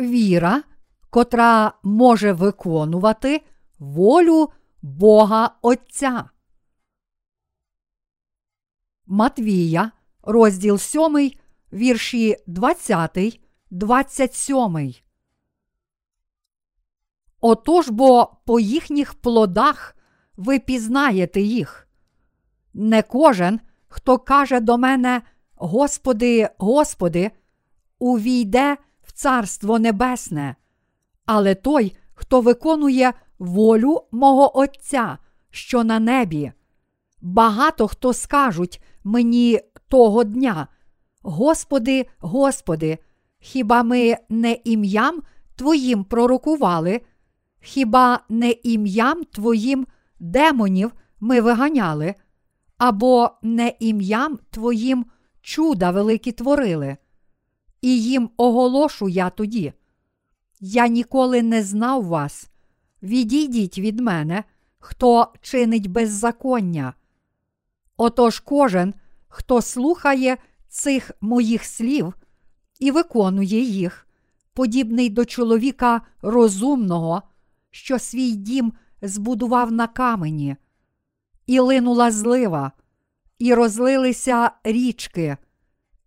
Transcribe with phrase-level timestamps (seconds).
[0.00, 0.62] віра,
[1.10, 3.42] котра може виконувати
[3.78, 6.30] волю Бога Отця.
[9.06, 9.90] Матвія,
[10.22, 11.30] розділ 7,
[11.72, 13.40] вірші 20,
[13.70, 14.94] 27.
[17.40, 19.96] Отож бо по їхніх плодах
[20.36, 21.88] ви пізнаєте їх.
[22.74, 25.22] Не кожен, хто каже до мене,
[25.54, 27.30] Господи, Господи,
[27.98, 28.76] увійде
[29.10, 30.56] Царство Небесне,
[31.26, 35.18] але той, хто виконує волю мого Отця,
[35.50, 36.52] що на небі.
[37.20, 40.68] Багато хто скажуть мені того дня,
[41.22, 42.98] Господи, Господи,
[43.38, 45.22] хіба ми не ім'ям
[45.56, 47.00] Твоїм пророкували,
[47.60, 49.86] хіба не ім'ям Твоїм
[50.20, 52.14] демонів ми виганяли,
[52.78, 55.06] або не ім'ям Твоїм
[55.40, 56.96] чуда великі творили?
[57.80, 59.72] І їм оголошу я тоді.
[60.60, 62.50] Я ніколи не знав вас.
[63.02, 64.44] Відійдіть від мене,
[64.78, 66.94] хто чинить беззаконня.
[67.96, 68.94] Отож кожен,
[69.28, 70.36] хто слухає
[70.68, 72.14] цих моїх слів
[72.78, 74.06] і виконує їх,
[74.52, 77.22] подібний до чоловіка розумного,
[77.70, 78.72] що свій дім
[79.02, 80.56] збудував на камені,
[81.46, 82.72] і линула злива,
[83.38, 85.36] і розлилися річки,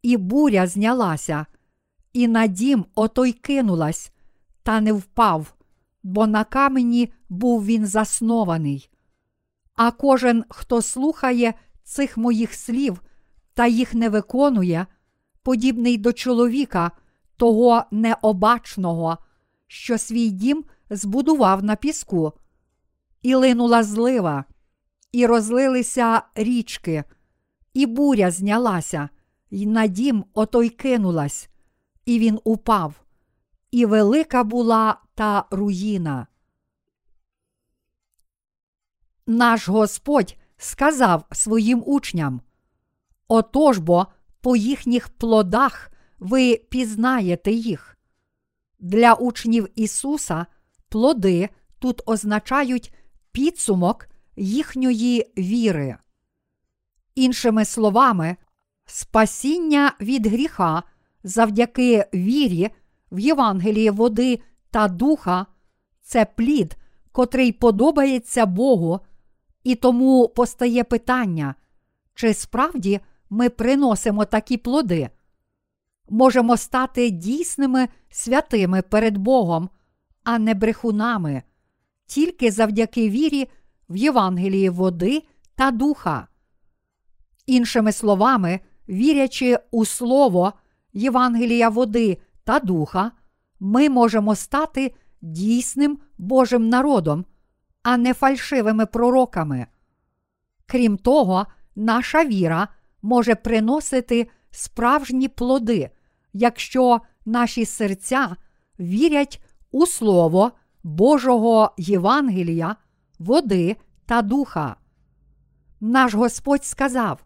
[0.02, 1.46] і буря знялася,
[2.14, 4.11] і на дім отой кинулась,
[4.64, 5.53] та не впав,
[6.03, 8.89] бо на камені був він заснований.
[9.75, 11.53] А кожен, хто слухає
[11.84, 13.02] цих моїх слів
[13.53, 14.86] та їх не виконує,
[15.44, 16.91] подібний до чоловіка,
[17.38, 19.17] того необачного,
[19.67, 22.34] що свій дім збудував на піску,
[23.22, 24.45] і линула злива,
[25.12, 27.03] і розлилися річки,
[27.73, 29.09] і буря знялася,
[29.50, 31.50] і на дім отой кинулась,
[32.06, 32.94] і він упав,
[33.72, 36.28] і велика була та руїна.
[39.28, 42.41] Наш Господь сказав своїм учням:
[43.28, 44.08] Отож бо
[44.41, 47.97] по їхніх плодах ви пізнаєте їх.
[48.80, 50.46] Для учнів Ісуса
[50.90, 51.50] плоди
[51.80, 52.94] тут означають
[53.31, 55.97] підсумок їхньої віри.
[57.16, 58.38] Іншими словами,
[58.85, 60.84] спасіння від гріха
[61.23, 62.69] завдяки вірі
[63.11, 64.39] в Євангелії води
[64.72, 65.45] та духа
[66.01, 66.78] це плід,
[67.11, 69.00] котрий подобається Богу,
[69.63, 71.56] і тому постає питання,
[72.16, 75.09] чи справді ми приносимо такі плоди,
[76.09, 79.69] можемо стати дійсними святими перед Богом,
[80.23, 81.44] а не брехунами,
[82.05, 83.50] тільки завдяки вірі
[83.90, 85.23] в Євангелії води
[85.55, 86.28] та духа.
[87.45, 88.59] Іншими словами,
[88.90, 90.53] вірячи у Слово
[90.94, 93.12] Євангелія води та духа,
[93.59, 97.26] ми можемо стати дійсним Божим народом,
[97.84, 99.68] а не фальшивими пророками.
[100.66, 101.46] Крім того,
[101.76, 102.68] наша віра
[103.02, 105.90] може приносити справжні плоди,
[106.34, 108.36] якщо наші серця
[108.80, 110.52] вірять у Слово
[110.84, 112.76] Божого Євангелія,
[113.20, 114.76] води та духа.
[115.82, 117.24] Наш Господь сказав: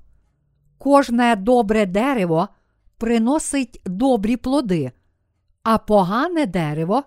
[0.78, 2.48] кожне добре дерево
[2.98, 4.92] приносить добрі плоди,
[5.64, 7.04] а погане дерево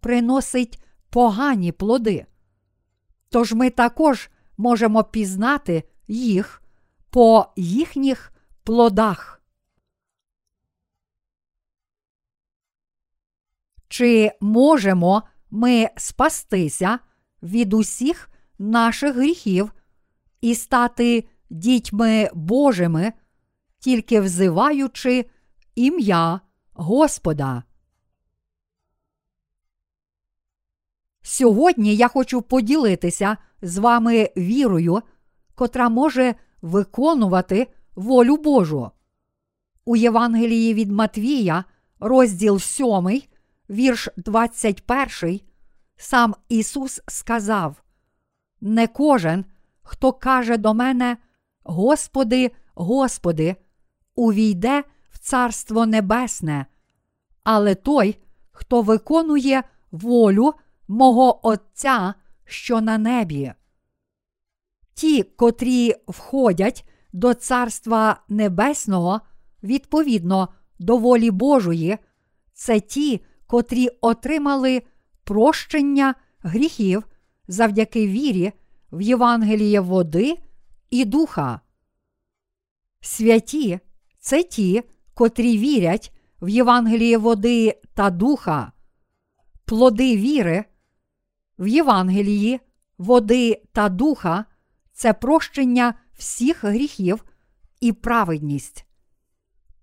[0.00, 2.26] приносить погані плоди.
[3.28, 6.62] Тож ми також можемо пізнати їх
[7.10, 8.32] по їхніх
[8.64, 9.42] плодах.
[13.88, 16.98] Чи можемо ми спастися
[17.42, 19.72] від усіх наших гріхів
[20.40, 23.12] і стати дітьми Божими,
[23.82, 25.26] тільки взиваючи
[25.74, 26.40] ім'я
[26.72, 27.62] Господа?
[31.22, 35.02] Сьогодні я хочу поділитися з вами вірою,
[35.54, 38.90] котра може виконувати волю Божу.
[39.84, 41.64] У Євангелії від Матвія,
[42.00, 43.22] розділ 7,
[43.70, 45.40] вірш 21,
[45.96, 47.82] сам Ісус сказав:
[48.60, 49.44] Не кожен,
[49.82, 51.16] хто каже до мене,
[51.64, 53.56] Господи, Господи,
[54.14, 56.66] увійде в Царство Небесне,
[57.44, 58.18] але той,
[58.50, 60.54] хто виконує волю
[60.88, 62.14] мого Отця,
[62.44, 63.52] що на небі.
[64.94, 69.20] Ті, котрі входять до Царства Небесного
[69.62, 70.48] відповідно
[70.78, 71.98] до волі Божої,
[72.52, 74.82] це ті, котрі отримали
[75.24, 77.04] прощення гріхів
[77.48, 78.52] завдяки вірі
[78.92, 80.38] в Євангеліє води
[80.90, 81.60] і духа.
[83.00, 83.80] Святі
[84.22, 84.82] це ті,
[85.14, 88.72] котрі вірять в Євангеліє води та духа.
[89.64, 90.64] плоди віри
[91.58, 92.60] в Євангелії,
[92.98, 94.44] води та духа
[94.92, 97.24] це прощення всіх гріхів
[97.80, 98.86] і праведність.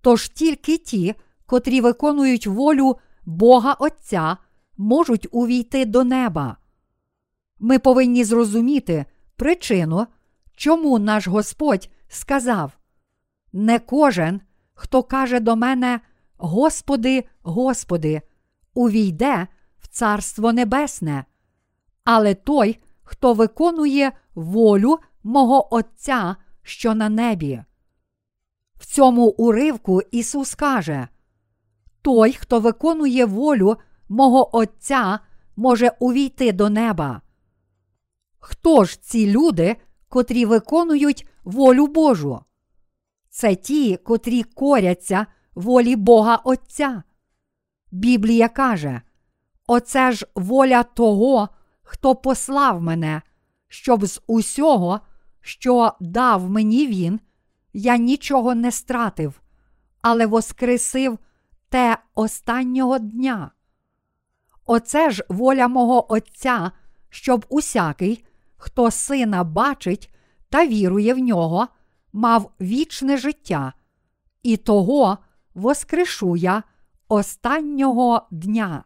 [0.01, 1.15] Тож тільки ті,
[1.45, 4.37] котрі виконують волю Бога Отця,
[4.77, 6.57] можуть увійти до неба.
[7.59, 9.05] Ми повинні зрозуміти
[9.35, 10.07] причину,
[10.55, 12.78] чому наш Господь сказав:
[13.53, 14.41] Не кожен,
[14.73, 15.99] хто каже до мене,
[16.37, 18.21] Господи, Господи,
[18.73, 19.47] увійде
[19.79, 21.25] в Царство Небесне,
[22.03, 27.63] але той, хто виконує волю мого Отця, що на небі.
[28.79, 31.07] В цьому уривку Ісус каже:
[32.01, 33.77] Той, хто виконує волю
[34.09, 35.19] мого Отця,
[35.55, 37.21] може увійти до неба.
[38.39, 39.75] Хто ж ці люди,
[40.09, 42.41] котрі виконують волю Божу?
[43.29, 47.03] Це ті, котрі коряться волі Бога Отця.
[47.91, 49.01] Біблія каже:
[49.67, 51.49] Оце ж воля того,
[51.81, 53.21] хто послав мене,
[53.67, 54.99] щоб з усього,
[55.41, 57.19] що дав мені він,
[57.73, 59.41] я нічого не стратив,
[60.01, 61.19] але воскресив
[61.69, 63.51] те останнього дня.
[64.65, 66.71] Оце ж воля мого Отця,
[67.09, 68.25] щоб усякий,
[68.57, 70.13] хто сина бачить
[70.49, 71.67] та вірує в нього,
[72.13, 73.73] мав вічне життя,
[74.43, 75.17] і того
[75.53, 76.63] воскрешу я
[77.07, 78.83] останнього дня.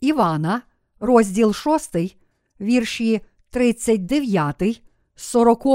[0.00, 0.62] Івана,
[1.00, 1.96] розділ 6,
[2.60, 3.20] вірші
[3.50, 4.82] 39,
[5.14, 5.66] 40.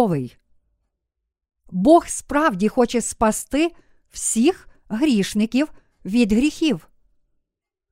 [1.71, 3.71] Бог справді хоче спасти
[4.09, 5.71] всіх грішників
[6.05, 6.87] від гріхів.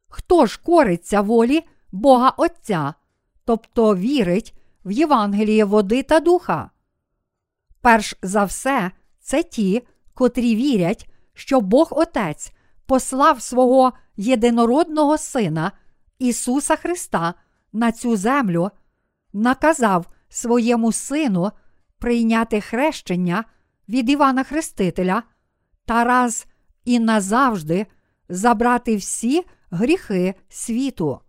[0.08, 2.94] Хто ж кориться волі Бога Отця,
[3.46, 4.54] тобто вірить
[4.86, 6.72] в Євангеліє води та духа?
[7.82, 12.52] Перш за все, це ті, котрі вірять, що Бог Отець
[12.86, 15.72] послав свого єдинородного Сина
[16.20, 17.34] Ісуса Христа
[17.74, 18.72] на цю землю,
[19.34, 21.52] наказав своєму Сину
[22.00, 23.44] прийняти хрещення
[23.90, 25.24] від Івана Хрестителя
[25.86, 26.46] та раз
[26.86, 27.86] і назавжди
[28.30, 31.20] забрати всі гріхи світу.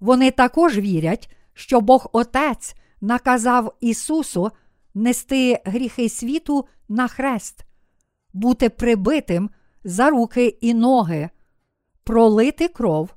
[0.00, 4.50] Вони також вірять, що Бог Отець наказав Ісусу
[4.94, 7.64] нести гріхи світу на хрест,
[8.32, 9.50] бути прибитим
[9.84, 11.30] за руки і ноги,
[12.04, 13.14] пролити кров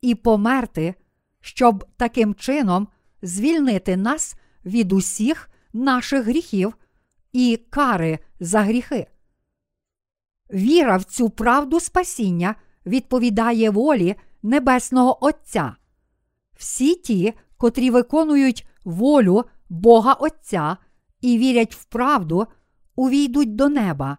[0.00, 0.94] і померти,
[1.40, 2.88] щоб таким чином
[3.22, 4.34] звільнити нас
[4.64, 6.76] від усіх наших гріхів
[7.32, 9.06] і кари за гріхи.
[10.52, 12.54] Віра в цю правду спасіння
[12.86, 15.76] відповідає волі Небесного Отця.
[16.56, 20.76] Всі ті, котрі виконують волю Бога Отця
[21.24, 22.46] і вірять в правду,
[22.96, 24.18] увійдуть до неба,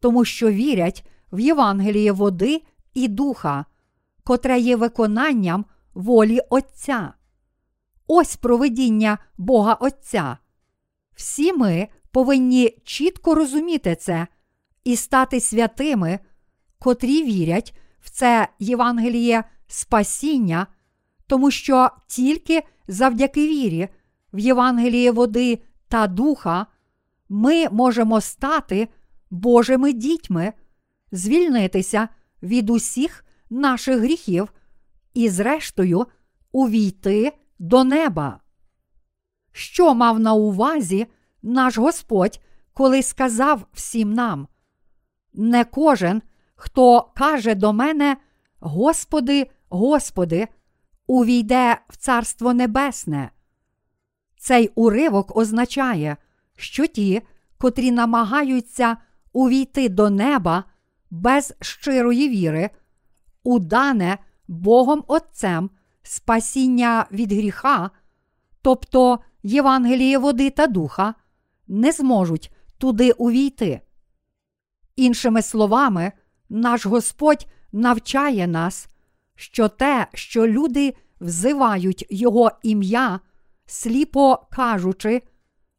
[0.00, 2.62] тому що вірять в Євангеліє води
[2.94, 3.64] і духа,
[4.24, 5.64] котре є виконанням
[5.94, 7.12] волі Отця.
[8.06, 10.38] Ось проведіння Бога Отця.
[11.14, 14.26] Всі ми повинні чітко розуміти це
[14.84, 16.18] і стати святими,
[16.78, 20.66] котрі вірять в це Євангеліє спасіння,
[21.26, 23.88] тому що тільки завдяки вірі
[24.32, 25.58] в Євангеліє води
[25.92, 26.66] та духа
[27.28, 28.88] ми можемо стати
[29.30, 30.52] Божими дітьми,
[31.12, 32.08] звільнитися
[32.42, 34.52] від усіх наших гріхів
[35.14, 36.06] і, зрештою,
[36.52, 38.40] увійти до неба.
[39.52, 41.06] Що мав на увазі
[41.42, 42.40] наш Господь,
[42.74, 44.48] коли сказав всім нам:
[45.32, 46.22] Не кожен,
[46.54, 48.16] хто каже до мене,
[48.60, 50.48] Господи, Господи,
[51.06, 53.30] увійде в Царство Небесне.
[54.42, 56.16] Цей уривок означає,
[56.56, 57.22] що ті,
[57.58, 58.96] котрі намагаються
[59.32, 60.64] увійти до неба
[61.10, 62.70] без щирої віри,
[63.44, 64.18] удане
[64.48, 65.70] Богом Отцем
[66.02, 67.90] спасіння від гріха,
[68.62, 71.14] тобто Євангеліє води та духа,
[71.68, 73.80] не зможуть туди увійти.
[74.96, 76.12] Іншими словами,
[76.48, 78.88] наш Господь навчає нас,
[79.34, 83.20] що те, що люди взивають Його ім'я,
[83.72, 85.22] сліпо кажучи,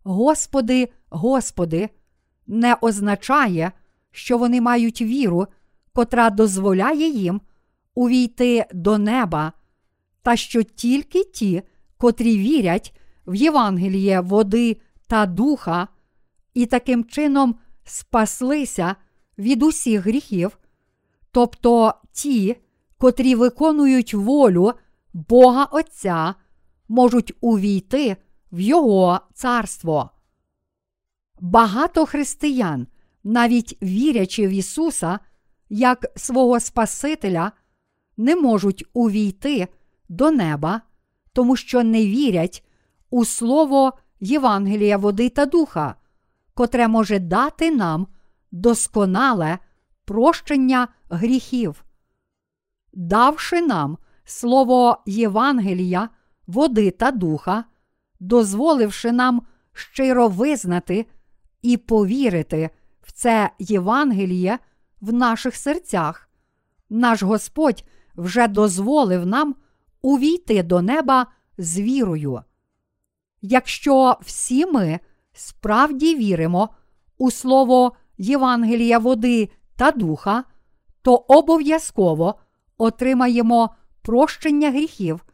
[0.04, 1.90] Господи, Господи,
[2.48, 3.72] не означає,
[4.12, 5.48] що вони мають віру,
[5.94, 7.42] котра дозволяє їм
[7.96, 9.52] увійти до неба,
[10.22, 11.62] та що тільки ті,
[11.98, 12.98] котрі вірять
[13.28, 15.88] в Євангеліє води та духа,
[16.54, 18.96] і таким чином спаслися
[19.38, 20.58] від усіх гріхів,
[21.32, 22.56] тобто ті,
[22.98, 24.74] котрі виконують волю
[25.14, 26.36] Бога Отця,
[26.94, 28.18] можуть увійти
[28.52, 30.10] в Його царство.
[31.40, 32.88] Багато християн,
[33.24, 35.20] навіть вірячи в Ісуса
[35.70, 37.52] як свого Спасителя,
[38.18, 39.68] не можуть увійти
[40.10, 40.82] до неба,
[41.34, 42.66] тому що не вірять
[43.10, 45.96] у слово Євангелія води та духа,
[46.54, 48.08] котре може дати нам
[48.52, 49.60] досконале
[50.06, 51.84] прощення гріхів.
[52.94, 56.10] Давши нам слово Євангелія,
[56.48, 57.64] води та духа,
[58.20, 59.42] дозволивши нам
[59.74, 61.06] щиро визнати
[61.62, 62.70] і повірити
[63.02, 64.60] в це Євангеліє
[65.02, 66.30] в наших серцях,
[66.90, 67.84] наш Господь
[68.16, 69.56] вже дозволив нам
[70.02, 72.42] увійти до неба з вірою.
[73.42, 75.00] Якщо всі ми
[75.34, 76.70] справді віримо
[77.18, 80.44] у слово Євангелія води та духа,
[81.02, 82.36] то обов'язково
[82.78, 85.26] отримаємо прощення гріхів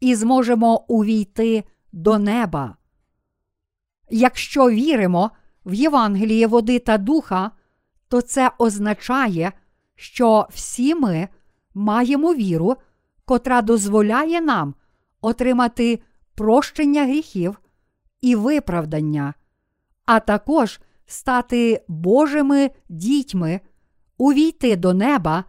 [0.00, 2.76] і зможемо увійти до неба.
[4.10, 5.30] Якщо віримо
[5.66, 7.50] в Євангеліє води та духа,
[8.08, 9.52] то це означає,
[9.94, 11.28] що всі ми
[11.74, 12.76] маємо віру,
[13.24, 14.74] котра дозволяє нам
[15.20, 16.00] отримати
[16.34, 17.60] прощення гріхів
[18.20, 19.34] і виправдання,
[20.06, 23.60] а також стати Божими дітьми,
[24.18, 25.44] увійти до неба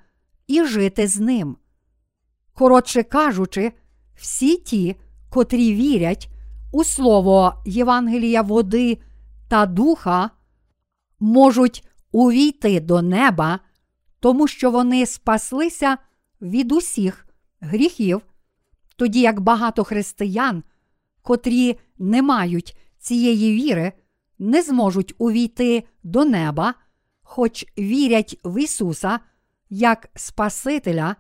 [0.47, 1.57] і жити з ним.
[2.53, 3.73] Коротше кажучи,
[4.19, 4.95] всі ті,
[5.29, 6.29] котрі вірять
[6.71, 8.97] у слово Євангелія води
[9.47, 10.29] та духа,
[11.19, 13.59] можуть увійти до неба,
[14.19, 15.97] тому що вони спаслися
[16.41, 17.27] від усіх
[17.59, 18.21] гріхів,
[18.95, 20.63] тоді як багато християн,
[21.21, 23.93] котрі не мають цієї віри,
[24.39, 26.73] не зможуть увійти до неба,
[27.21, 29.19] хоч вірять в Ісуса
[29.69, 31.15] як Спасителя,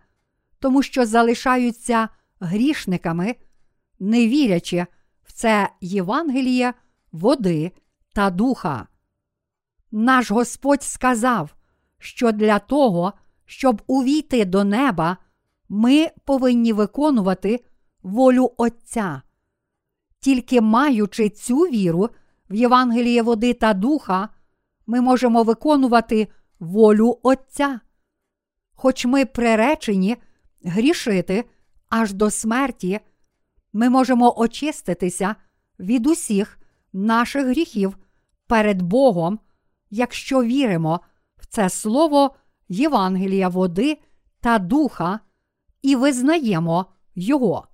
[0.59, 3.35] тому що залишаються грішниками,
[3.99, 4.85] не вірячи
[5.23, 6.73] в це Євангеліє
[7.11, 7.71] води
[8.13, 8.87] та духа.
[9.91, 11.55] Наш Господь сказав,
[11.97, 13.13] що для того,
[13.45, 15.17] щоб увійти до неба,
[15.69, 17.65] ми повинні виконувати
[18.03, 19.21] волю Отця.
[20.19, 22.09] Тільки маючи цю віру
[22.49, 24.29] в Євангеліє води та духа,
[24.87, 26.27] ми можемо виконувати
[26.59, 27.79] волю Отця.
[28.73, 30.17] Хоч ми приречені
[30.63, 31.45] грішити
[31.89, 32.99] аж до смерті,
[33.73, 35.35] ми можемо очиститися
[35.79, 36.59] від усіх
[36.93, 37.97] наших гріхів
[38.47, 39.39] перед Богом,
[39.89, 40.99] якщо віримо
[41.37, 42.35] в це слово
[42.69, 43.97] Євангелія води
[44.41, 45.19] та духа
[45.81, 47.67] і визнаємо Його.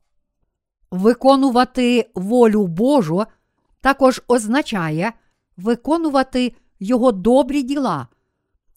[0.91, 3.25] Виконувати волю Божу
[3.81, 5.13] також означає
[5.57, 8.07] виконувати Його добрі діла,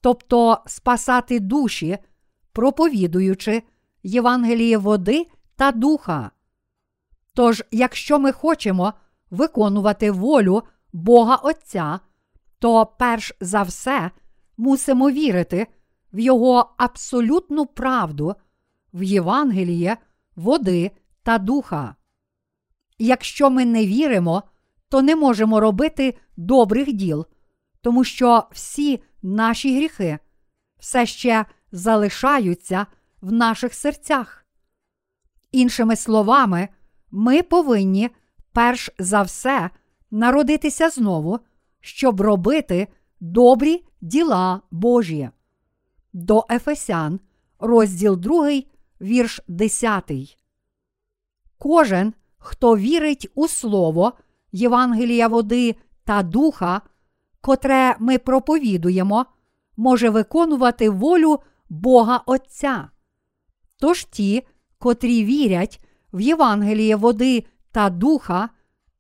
[0.01, 1.99] тобто спасати душі,
[2.53, 3.63] проповідуючи
[4.03, 5.27] Євангеліє води
[5.57, 6.31] та духа.
[7.35, 8.93] Тож, якщо ми хочемо
[9.31, 10.63] виконувати волю
[10.93, 12.01] Бога Отця,
[12.59, 14.11] то перш за все
[14.57, 15.67] мусимо вірити
[16.13, 18.35] в Його абсолютну правду,
[18.93, 19.97] в Євангеліє,
[20.37, 20.91] води
[21.23, 21.95] та духа.
[22.99, 24.43] Якщо ми не віримо,
[24.89, 27.27] то не можемо робити добрих діл,
[27.81, 30.19] тому що всі наші гріхи
[30.79, 32.87] все ще залишаються
[33.21, 34.47] в наших серцях.
[35.53, 36.69] Іншими словами,
[37.11, 38.11] ми повинні
[38.53, 39.71] перш за все
[40.11, 41.39] народитися знову,
[41.81, 42.89] щоб робити
[43.21, 45.31] добрі діла Божі.
[46.13, 47.21] До Ефесян,
[47.59, 48.63] розділ 2,
[49.01, 50.13] вірш 10.
[51.59, 54.13] Кожен, хто вірить у Слово,
[54.53, 56.81] Євангелія води та духа,
[57.41, 59.27] котре ми проповідуємо,
[59.77, 62.89] може виконувати волю Бога Отця.
[63.81, 64.43] Тож ті,
[64.79, 65.81] котрі вірять
[66.13, 68.49] в Євангеліє води та духа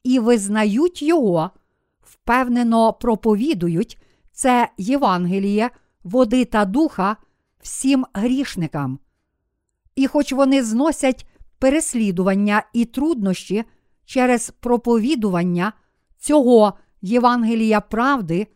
[0.04, 1.50] і визнають Його,
[2.00, 3.98] впевнено проповідують
[4.32, 5.70] це Євангеліє,
[6.04, 7.16] води та духа
[7.60, 8.98] всім грішникам.
[9.96, 11.26] І хоч вони зносять
[11.58, 13.64] переслідування і труднощі
[14.04, 15.72] через проповідування
[16.18, 18.46] цього Євангелія правди,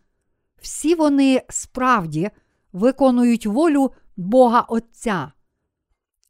[0.61, 2.29] всі вони справді
[2.73, 5.31] виконують волю Бога Отця.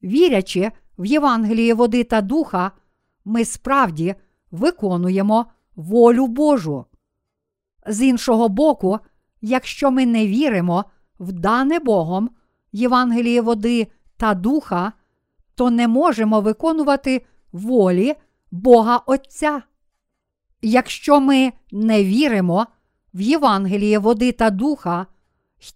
[0.04, 2.72] Вірячи в Євангеліє води та духа,
[3.26, 4.16] ми справді
[4.52, 5.46] виконуємо
[5.76, 6.86] волю Божу.
[7.88, 9.00] З іншого боку,
[9.42, 10.86] якщо ми не віримо
[11.20, 12.30] в дане Богом
[12.72, 14.94] Євангеліє води та духа,
[15.56, 18.16] то не можемо виконувати волі
[18.52, 19.62] Бога Отця.
[20.62, 22.68] Якщо ми не віримо
[23.14, 25.08] в Євангеліє води та духа,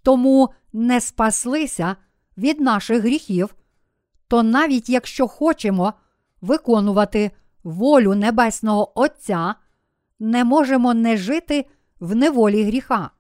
[0.04, 1.96] тому не спаслися
[2.38, 3.56] від наших гріхів,
[4.28, 5.94] то навіть якщо хочемо
[6.42, 7.32] виконувати
[7.64, 9.56] волю Небесного Отця,
[10.20, 11.66] не можемо не жити
[12.00, 13.12] в неволі гріха.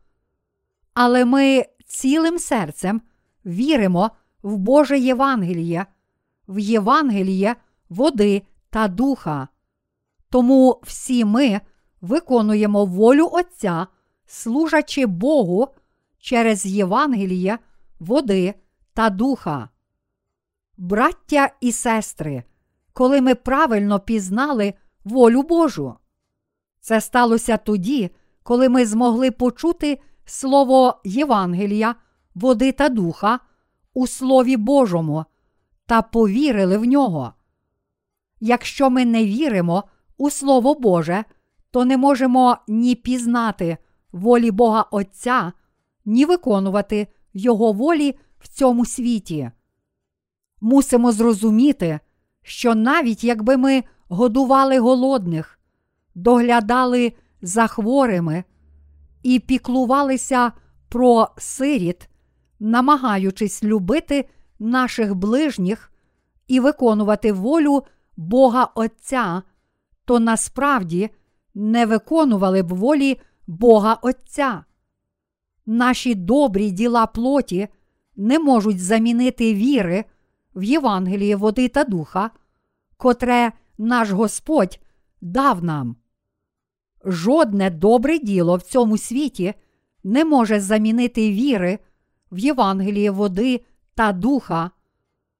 [0.94, 3.02] Але ми цілим серцем
[3.46, 4.12] віримо
[4.44, 5.86] в Боже Євангеліє,
[6.48, 7.56] в Євангеліє
[7.90, 9.48] води та духа.
[10.30, 11.62] Тому всі ми
[12.02, 13.88] виконуємо волю Отця,
[14.26, 15.68] служачи Богу
[16.20, 17.60] через Євангеліє,
[18.00, 18.54] води
[18.94, 19.70] та духа.
[20.78, 22.44] Браття і сестри,
[22.94, 25.94] коли ми правильно пізнали волю Божу.
[26.80, 28.10] Це сталося тоді,
[28.44, 31.96] коли ми змогли почути слово Євангелія,
[32.36, 33.40] води та духа
[33.94, 35.26] у Слові Божому
[35.86, 37.34] та повірили в нього.
[38.40, 39.84] Якщо ми не віримо
[40.18, 41.26] у Слово Боже,
[41.72, 43.78] то не можемо ні пізнати
[44.12, 45.52] волі Бога Отця,
[46.06, 49.52] ні виконувати Його волі в цьому світі.
[50.62, 52.00] Мусимо зрозуміти,
[52.44, 55.60] що навіть якби ми годували голодних,
[56.16, 58.44] доглядали за хворими
[59.24, 60.52] і піклувалися
[60.90, 62.10] про сиріт,
[62.60, 65.92] намагаючись любити наших ближніх
[66.48, 67.84] і виконувати волю
[68.18, 69.42] Бога Отця,
[70.06, 71.10] то насправді
[71.56, 74.64] не виконували б волі Бога Отця.
[75.66, 77.68] Наші добрі діла плоті
[78.16, 80.06] не можуть замінити віри
[80.58, 82.32] в Євангеліє води та духа,
[82.98, 84.80] котре наш Господь
[85.22, 85.96] дав нам.
[87.06, 89.54] Жодне добре діло в цьому світі
[90.04, 91.80] не може замінити віри
[92.32, 93.62] в Євангеліє води
[93.96, 94.72] та духа,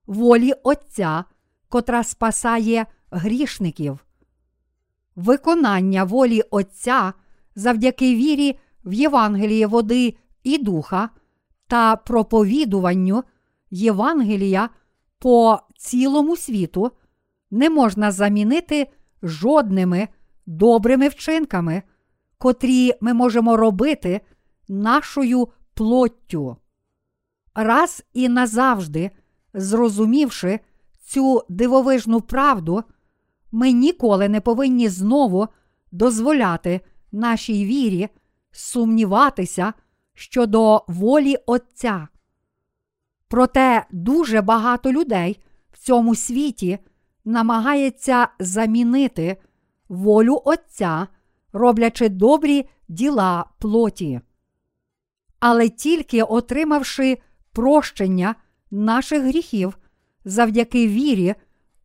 [0.06, 1.24] волі Отця,
[1.70, 4.06] котра спасає грішників.
[5.16, 7.14] Виконання волі Отця
[7.56, 11.10] завдяки вірі в Євангеліє води і духа
[11.68, 13.24] та проповідуванню
[13.72, 14.70] Євангелія
[15.20, 16.92] по цілому світу
[17.52, 18.88] не можна замінити
[19.24, 20.08] жодними
[20.46, 21.84] добрими вчинками,
[22.38, 24.22] котрі ми можемо робити
[24.68, 26.58] нашою плоттю.
[27.56, 29.12] Раз і назавжди,
[29.54, 30.60] зрозумівши
[31.06, 32.84] цю дивовижну правду,
[33.52, 35.48] ми ніколи не повинні знову
[35.92, 38.10] дозволяти нашій вірі
[38.52, 39.74] сумніватися
[40.14, 42.08] щодо волі Отця.
[43.28, 45.40] Проте дуже багато людей
[45.72, 46.80] в цьому світі
[47.26, 49.38] намагається замінити
[49.90, 51.08] волю Отця,
[51.54, 54.22] роблячи добрі діла плоті.
[55.40, 57.18] Але тільки отримавши
[57.52, 58.36] прощення
[58.72, 59.78] наших гріхів
[60.26, 61.36] завдяки вірі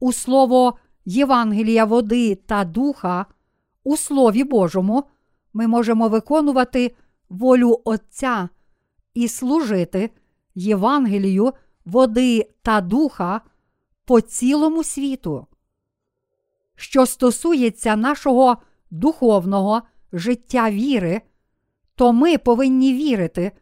[0.00, 3.26] у слово Євангелія води та духа,
[3.84, 5.04] у Слові Божому,
[5.52, 6.94] ми можемо виконувати
[7.28, 8.48] волю Отця
[9.14, 10.10] і служити
[10.54, 11.52] Євангелію
[11.84, 13.40] води та духа
[14.04, 15.46] по цілому світу.
[16.76, 18.56] Що стосується нашого
[18.90, 21.20] духовного життя віри,
[21.94, 23.52] то ми повинні вірити,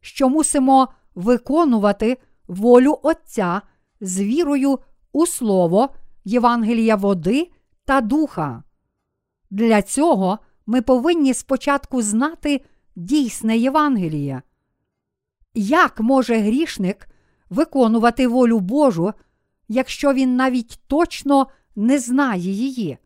[0.00, 3.62] що мусимо виконувати волю Отця
[4.00, 4.78] з вірою
[5.12, 5.88] у Слово
[6.24, 7.50] Євангелія води
[7.84, 8.62] та духа.
[9.50, 12.64] Для цього ми повинні спочатку знати
[12.96, 14.42] дійсне Євангеліє.
[15.54, 17.08] Як може грішник
[17.50, 19.12] виконувати волю Божу,
[19.68, 22.98] якщо він навіть точно не знає її?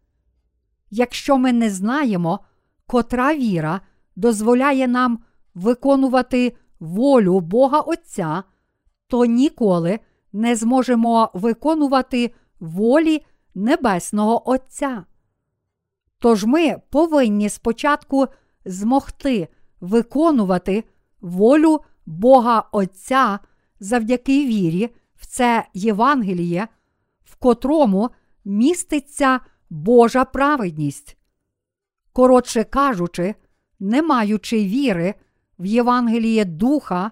[0.91, 2.41] Якщо ми не знаємо,
[2.87, 3.81] котра віра
[4.17, 5.19] дозволяє нам
[5.55, 8.43] виконувати волю Бога Отця,
[9.07, 10.01] то ніколи
[10.33, 15.05] не зможемо виконувати волі Небесного Отця.
[16.19, 18.27] Тож ми повинні спочатку
[18.65, 19.49] змогти
[19.81, 20.85] виконувати
[21.21, 23.39] волю Бога Отця
[23.81, 26.69] завдяки вірі в це Євангеліє,
[27.25, 28.11] в котрому
[28.45, 29.41] міститься
[29.71, 31.17] Божа праведність.
[32.13, 33.35] Коротше кажучи,
[33.81, 35.15] не маючи віри
[35.59, 37.11] в Євангеліє Духа,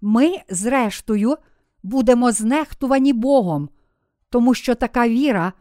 [0.00, 1.36] ми, зрештою,
[1.82, 3.68] будемо знехтувані Богом,
[4.30, 5.52] тому що така віра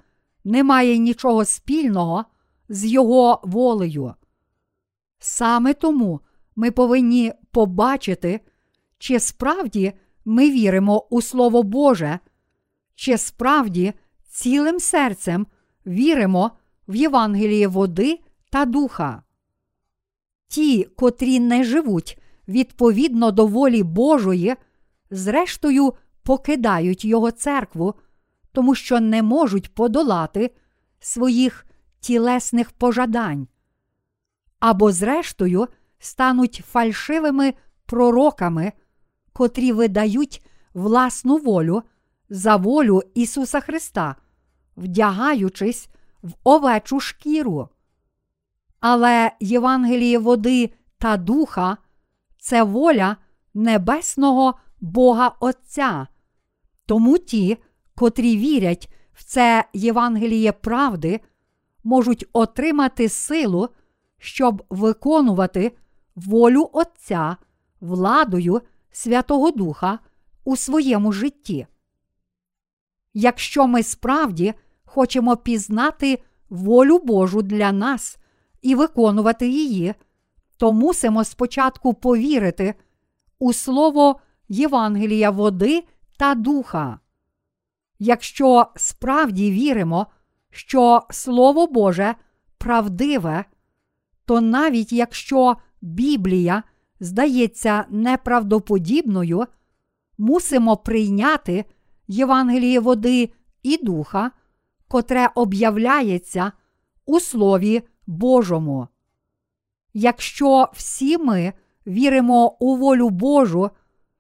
[0.44, 2.26] не має нічого спільного
[2.70, 4.14] з Його волею.
[5.20, 6.20] Саме тому
[6.56, 8.40] ми повинні побачити,
[9.02, 9.94] чи справді
[10.26, 12.20] ми віримо у Слово Боже,
[12.96, 13.94] чи справді
[14.30, 15.48] цілим серцем
[15.86, 16.52] віримо
[16.88, 19.24] в Євангеліє води та духа.
[20.48, 24.56] Ті, котрі не живуть відповідно до волі Божої,
[25.12, 27.96] зрештою покидають Його церкву,
[28.52, 30.52] тому що не можуть подолати
[31.00, 31.66] своїх
[32.00, 33.48] тілесних пожадань,
[34.60, 35.68] або, зрештою,
[36.00, 37.54] стануть фальшивими
[37.86, 38.72] пророками,
[39.34, 41.84] котрі видають власну волю
[42.30, 44.16] за волю Ісуса Христа,
[44.78, 45.90] вдягаючись
[46.24, 47.70] в овечу шкіру.
[48.80, 51.78] Але Євангеліє води та духа
[52.38, 53.18] це воля
[53.54, 56.08] небесного Бога Отця.
[56.86, 57.58] Тому ті,
[57.96, 61.20] котрі вірять в це Євангеліє правди,
[61.84, 63.70] можуть отримати силу,
[64.18, 65.72] щоб виконувати
[66.16, 67.38] волю Отця
[67.82, 70.00] владою Святого Духа
[70.44, 71.68] у своєму житті.
[73.14, 74.54] Якщо ми справді
[74.86, 78.18] хочемо пізнати волю Божу для нас
[78.62, 79.94] і виконувати її,
[80.58, 82.76] то мусимо спочатку повірити
[83.40, 85.84] у слово Євангелія води
[86.18, 87.00] та духа.
[88.00, 90.08] Якщо справді віримо,
[90.50, 92.16] що Слово Боже
[92.58, 93.46] правдиве,
[94.26, 96.64] то навіть якщо Біблія
[97.02, 99.46] здається неправдоподібною,
[100.18, 101.66] мусимо прийняти
[102.08, 103.34] Євангеліє води
[103.64, 104.32] і духа,
[104.88, 106.52] котре об'являється
[107.06, 108.88] у Слові Божому.
[109.94, 111.54] Якщо всі ми
[111.88, 113.70] віримо у волю Божу,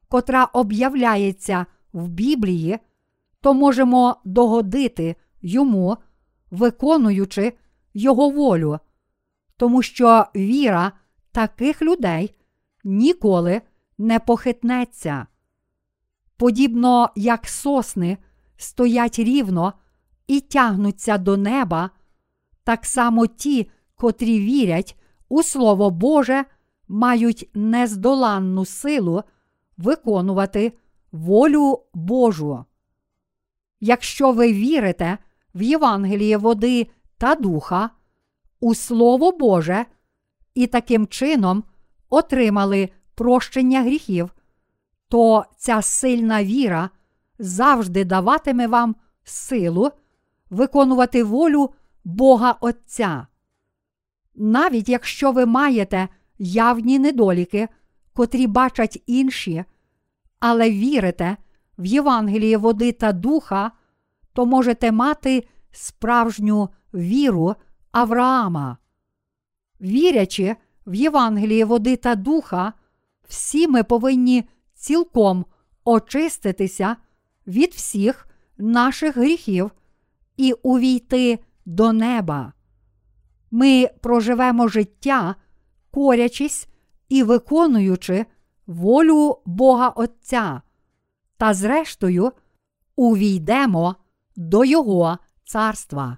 [0.07, 2.79] котра об'являється в Біблії,
[3.41, 5.97] то можемо догодити йому,
[6.51, 7.53] виконуючи
[7.93, 8.79] Його волю,
[9.57, 10.91] тому що віра
[11.31, 12.35] таких людей
[12.83, 13.61] ніколи
[13.97, 15.27] не похитнеться.
[16.37, 18.17] Подібно як сосни
[18.57, 19.73] стоять рівно
[20.27, 21.89] і тягнуться до неба,
[22.63, 24.97] так само ті, котрі вірять
[25.29, 26.45] у Слово Боже,
[26.87, 29.23] мають нездоланну силу
[29.77, 30.73] виконувати
[31.11, 32.65] волю Божу.
[33.79, 35.17] Якщо ви вірите
[35.55, 37.89] в Євангеліє води та духа,
[38.59, 39.85] у Слово Боже
[40.55, 41.63] і таким чином
[42.11, 44.29] отримали прощення гріхів,
[45.09, 46.89] то ця сильна віра
[47.39, 49.91] завжди даватиме вам силу
[50.49, 53.27] виконувати волю Бога Отця.
[54.35, 57.67] Навіть якщо ви маєте явні недоліки,
[58.13, 59.63] котрі бачать інші,
[60.39, 61.37] але вірите
[61.77, 63.71] в Євангеліє води та духа,
[64.33, 67.55] то можете мати справжню віру
[67.91, 68.77] Авраама.
[69.81, 72.73] Вірячи в Євангеліє води та духа,
[73.27, 75.45] всі ми повинні цілком
[75.85, 76.95] очиститися
[77.47, 79.71] від всіх наших гріхів
[80.37, 82.53] і увійти до неба.
[83.51, 85.35] Ми проживемо життя,
[85.91, 86.67] корячись
[87.09, 88.25] і виконуючи
[88.67, 90.61] волю Бога Отця,
[91.37, 92.31] та зрештою
[92.95, 93.95] увійдемо
[94.35, 96.17] до Його царства.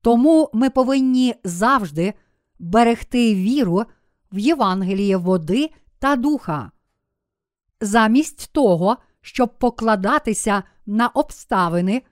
[0.00, 2.14] Тому ми повинні завжди
[2.58, 3.84] берегти віру
[4.32, 6.70] в Євангеліє води та духа.
[7.80, 12.02] Замість того, щоб покладатися на обставини,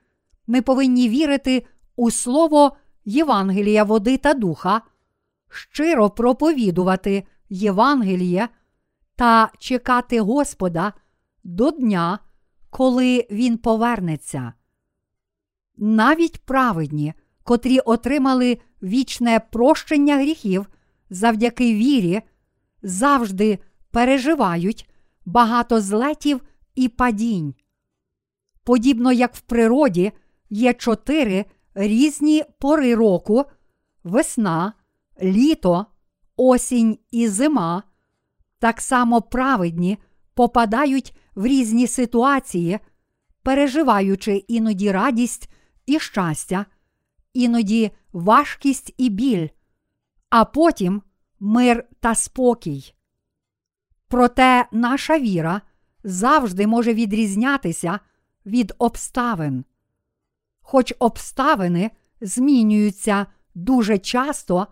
[0.47, 4.81] ми повинні вірити у слово Євангелія води та духа,
[5.49, 8.49] щиро проповідувати Євангеліє
[9.15, 10.93] та чекати Господа
[11.43, 12.19] до дня,
[12.69, 14.53] коли Він повернеться.
[15.77, 17.13] Навіть праведні,
[17.47, 20.67] котрі отримали вічне прощення гріхів
[21.09, 22.21] завдяки вірі,
[22.81, 23.59] завжди
[23.91, 24.89] переживають
[25.25, 26.41] багато злетів
[26.75, 27.55] і падінь.
[28.63, 30.11] Подібно як в природі
[30.49, 33.45] є чотири різні пори року:
[34.03, 34.73] весна,
[35.21, 35.85] літо,
[36.37, 37.83] осінь і зима,
[38.59, 39.97] так само праведні
[40.33, 42.79] попадають в різні ситуації,
[43.43, 45.49] переживаючи іноді радість
[45.85, 46.65] і щастя,
[47.37, 49.47] іноді важкість і біль,
[50.29, 51.01] а потім
[51.39, 52.93] мир та спокій.
[54.07, 55.61] Проте наша віра
[56.03, 57.99] завжди може відрізнятися
[58.45, 59.65] від обставин.
[60.61, 64.67] Хоч обставини змінюються дуже часто,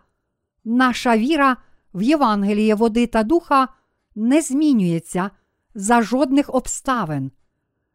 [0.64, 1.58] наша віра
[1.94, 3.68] в Євангеліє води та духа
[4.16, 5.32] не змінюється
[5.76, 7.32] за жодних обставин,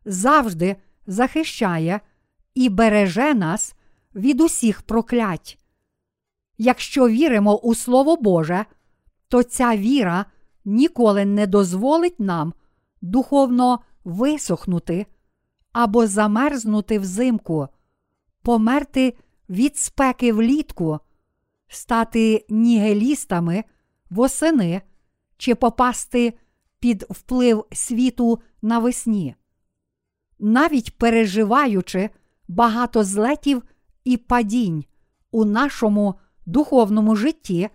[0.04, 2.00] завжди захищає
[2.54, 3.74] і береже нас
[4.14, 5.59] від усіх проклять.
[6.59, 8.64] Якщо віримо у Слово Боже,
[9.29, 10.27] то ця віра
[10.64, 12.55] ніколи не дозволить нам
[13.03, 15.07] духовно висохнути
[15.73, 17.68] або замерзнути взимку,
[18.42, 19.16] померти
[19.49, 20.99] від спеки влітку,
[21.68, 23.64] стати нігелістами
[24.11, 24.83] восени
[25.37, 26.35] чи попасти
[26.81, 29.35] під вплив світу навесні.
[30.38, 32.11] Навіть переживаючи
[32.49, 33.62] багато злетів
[34.05, 34.85] і падінь
[35.31, 36.15] у нашому
[36.47, 37.69] духовному житті,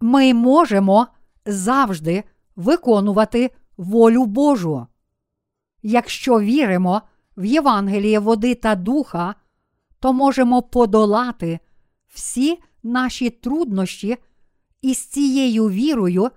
[0.00, 1.06] ми можемо
[1.46, 2.24] завжди
[2.56, 4.86] виконувати волю Божу.
[5.82, 7.02] Якщо віримо
[7.36, 9.34] в Євангеліє води та духа,
[10.00, 11.58] то можемо подолати
[12.08, 14.16] всі наші труднощі
[14.82, 16.30] і з цією вірою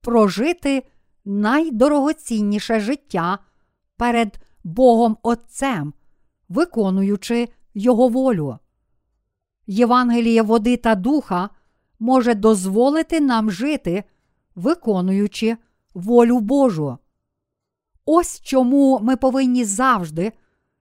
[0.00, 0.82] прожити
[1.24, 3.38] найдорогоцінніше життя
[3.96, 5.94] перед Богом Отцем
[6.48, 8.58] виконуючи Його волю.
[9.66, 11.50] Євангеліє води та духа
[11.98, 14.04] може дозволити нам жити,
[14.54, 15.56] виконуючи
[15.94, 16.98] волю Божу.
[18.04, 20.32] Ось чому ми повинні завжди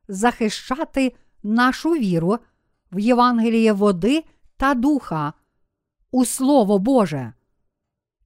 [0.07, 2.37] захищати нашу віру
[2.91, 4.23] в Євангеліє води
[4.57, 5.33] та духа,
[6.11, 7.33] у Слово Боже.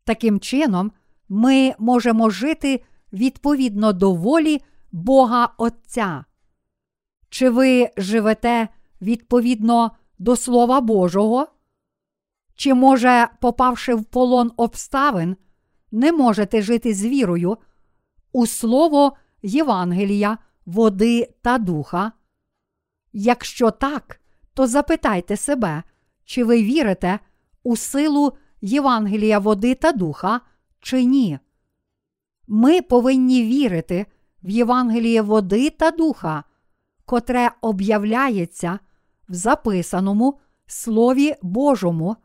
[0.03, 0.91] Таким чином,
[1.29, 6.25] ми можемо жити відповідно до волі Бога Отця.
[7.29, 8.67] Чи ви живете
[9.01, 11.47] відповідно до Слова Божого?
[12.55, 15.35] Чи, може, попавши в полон обставин,
[15.91, 17.57] не можете жити з вірою
[18.31, 22.11] у Слово Євангелія, води та духа?
[23.13, 24.21] Якщо так,
[24.53, 25.83] то запитайте себе,
[26.25, 27.19] чи ви вірите
[27.63, 30.41] у силу Євангелія води та духа,
[30.79, 31.39] чи ні?
[32.47, 34.05] Ми повинні вірити
[34.43, 36.43] в Євангеліє води та духа,
[37.07, 38.79] котре об'являється
[39.29, 42.15] в записаному Слові Божому,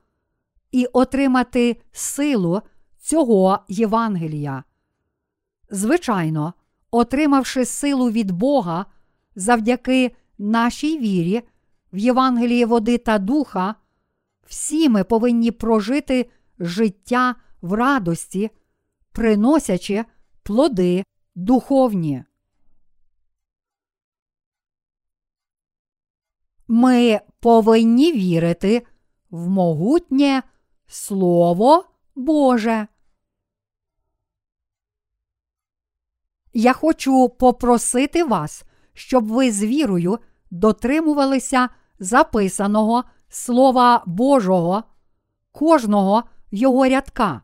[0.72, 2.62] і отримати силу
[2.98, 4.64] цього Євангелія.
[5.70, 6.54] Звичайно,
[6.90, 8.86] отримавши силу від Бога
[9.36, 11.42] завдяки нашій вірі
[11.92, 13.74] в Євангеліє води та духа,
[14.46, 18.50] всі ми повинні прожити життя в радості,
[19.12, 20.04] приносячи
[20.42, 22.24] плоди духовні.
[26.68, 28.86] Ми повинні вірити
[29.30, 30.42] в могутнє
[30.86, 32.86] Слово Боже.
[36.54, 40.18] Я хочу попросити вас, щоб ви з вірою
[40.50, 44.82] дотримувалися записаного Слова Божого,
[45.52, 47.42] кожного його рядка.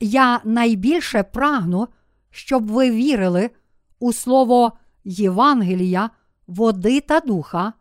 [0.00, 1.88] Я найбільше прагну,
[2.30, 3.50] щоб ви вірили
[3.98, 4.72] у Слово
[5.04, 6.10] Євангелія,
[6.46, 7.72] води та духа,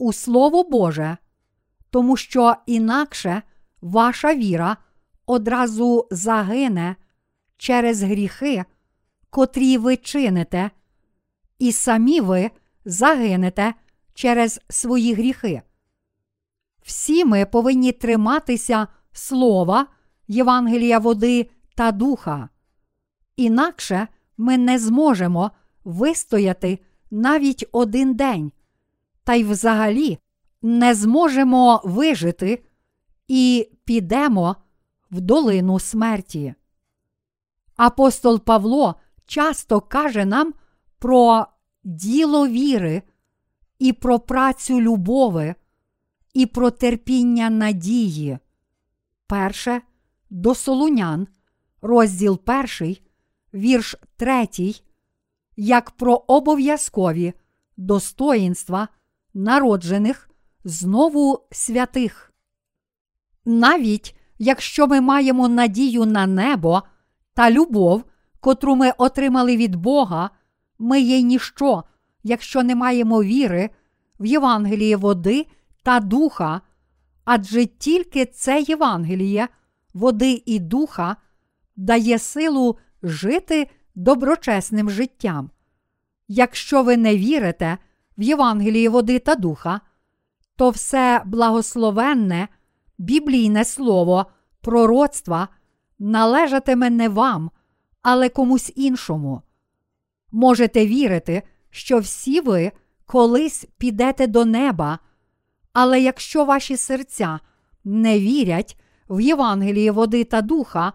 [0.00, 1.16] у Слово Боже,
[1.90, 3.42] тому що інакше
[3.80, 4.76] ваша віра
[5.26, 6.96] одразу загине
[7.56, 8.64] через гріхи,
[9.30, 10.70] котрі ви чините,
[11.58, 12.50] і самі ви
[12.84, 13.74] загинете
[14.14, 15.62] через свої гріхи.
[16.82, 19.86] Всі ми повинні триматися слова,
[20.28, 22.48] Євангелія води та духа.
[23.36, 25.50] Інакше ми не зможемо
[25.84, 26.78] вистояти
[27.10, 28.52] навіть один день,
[29.30, 30.18] та й взагалі
[30.62, 32.64] не зможемо вижити
[33.28, 34.56] і підемо
[35.10, 36.54] в долину смерті.
[37.76, 38.94] Апостол Павло
[39.26, 40.54] часто каже нам
[40.98, 41.46] про
[41.84, 43.02] діло віри
[43.78, 45.54] і про працю любови,
[46.34, 48.38] і про терпіння надії.
[49.26, 49.82] Перше
[50.30, 51.28] до Солунян,
[51.82, 53.02] розділ перший,
[53.54, 54.82] вірш третій,
[55.56, 57.32] як про обов'язкові
[57.76, 58.88] достоїнства
[59.34, 60.30] народжених
[60.64, 62.32] знову святих.
[63.44, 66.82] Навіть якщо ми маємо надію на небо
[67.34, 68.04] та любов,
[68.40, 70.30] котру ми отримали від Бога,
[70.78, 71.84] ми є ніщо,
[72.22, 73.70] якщо не маємо віри
[74.20, 75.46] в Євангеліє води
[75.82, 76.60] та духа,
[77.24, 79.48] адже тільки це Євангеліє,
[79.94, 81.16] води і духа
[81.76, 85.50] дає силу жити доброчесним життям.
[86.28, 87.78] Якщо ви не вірите
[88.20, 89.80] в Євангеліє води та духа,
[90.56, 92.48] то все благословенне,
[92.98, 94.26] біблійне слово
[94.60, 95.48] пророцтва
[95.98, 97.50] належатиме не вам,
[98.02, 99.42] але комусь іншому.
[100.32, 102.72] Можете вірити, що всі ви
[103.06, 104.98] колись підете до неба,
[105.72, 107.40] але якщо ваші серця
[107.84, 110.92] не вірять в Євангеліє води та духа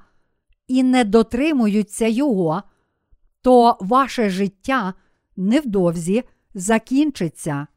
[0.68, 2.64] і не дотримуються його,
[3.42, 4.94] то ваше життя
[5.38, 6.24] невдовзі
[6.56, 7.68] закінчиться.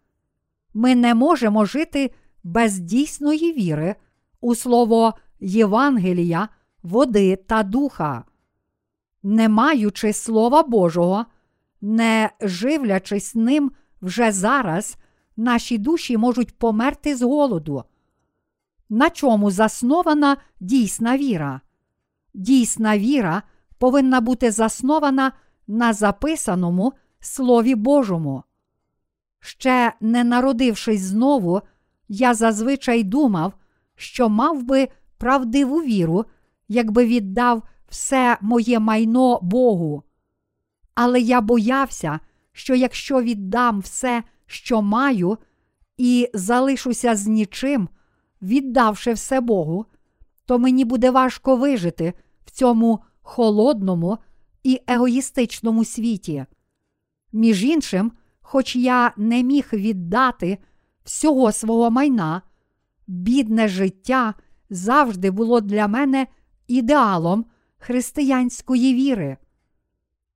[0.74, 2.10] Ми не можемо жити
[2.44, 3.94] без дійсної віри
[4.40, 6.48] у слово Євангелія,
[6.82, 8.24] води та духа.
[9.22, 11.24] Не маючи Слова Божого,
[11.80, 14.96] не живлячись ним вже зараз,
[15.36, 17.84] наші душі можуть померти з голоду.
[18.88, 21.60] На чому заснована дійсна віра?
[22.34, 23.42] Дійсна віра
[23.78, 25.32] повинна бути заснована
[25.66, 28.42] на записаному Слові Божому.
[29.40, 31.60] Ще не народившись знову,
[32.08, 33.52] я зазвичай думав,
[33.96, 36.24] що мав би правдиву віру,
[36.68, 40.02] якби віддав все моє майно Богу.
[40.94, 42.20] Але я боявся,
[42.52, 45.38] що якщо віддам все, що маю,
[45.96, 47.88] і залишуся з нічим,
[48.42, 49.86] віддавши все Богу,
[50.46, 52.12] то мені буде важко вижити
[52.44, 54.18] в цьому холодному
[54.62, 56.46] і егоїстичному світі.
[57.32, 58.12] Між іншим,
[58.50, 60.58] хоч я не міг віддати
[61.04, 62.42] всього свого майна,
[63.06, 64.34] бідне життя
[64.70, 66.26] завжди було для мене
[66.68, 67.44] ідеалом
[67.78, 69.36] християнської віри.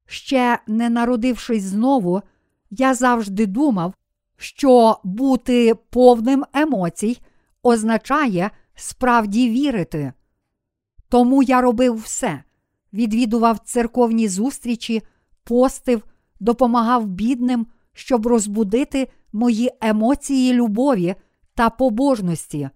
[0.07, 2.23] Ще не народившись знову,
[2.71, 3.95] я завжди думав,
[4.37, 7.21] що бути повним емоцій
[7.63, 10.13] означає справді вірити.
[11.09, 12.43] Тому я робив все,
[12.93, 15.03] відвідував церковні зустрічі,
[15.45, 16.03] постив,
[16.41, 21.15] допомагав бідним, щоб розбудити мої емоції любові
[21.55, 22.71] та побожності.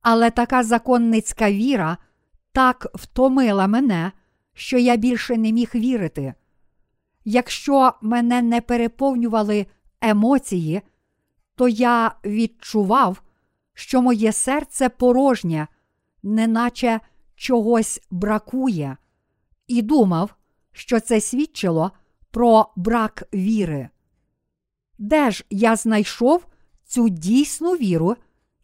[0.00, 1.96] Але така законницька віра
[2.52, 4.12] так втомила мене,
[4.54, 6.34] що я більше не міг вірити.
[7.24, 9.66] Якщо мене не переповнювали
[10.00, 10.82] емоції,
[11.54, 13.22] то я відчував,
[13.74, 15.66] що моє серце порожнє,
[16.22, 17.00] неначе
[17.34, 18.96] чогось бракує,
[19.66, 20.34] і думав,
[20.72, 21.90] що це свідчило
[22.30, 23.88] про брак віри.
[24.98, 26.46] Де ж я знайшов
[26.84, 28.16] цю дійсну віру,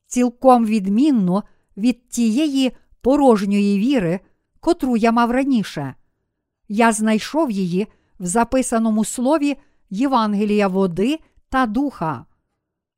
[0.07, 1.43] цілком відмінну
[1.77, 4.21] від тієї порожньої віри,
[4.61, 5.95] котру я мав раніше?
[6.69, 7.87] Я знайшов її
[8.21, 9.57] в записаному слові
[9.91, 12.25] Євангелія води та духа.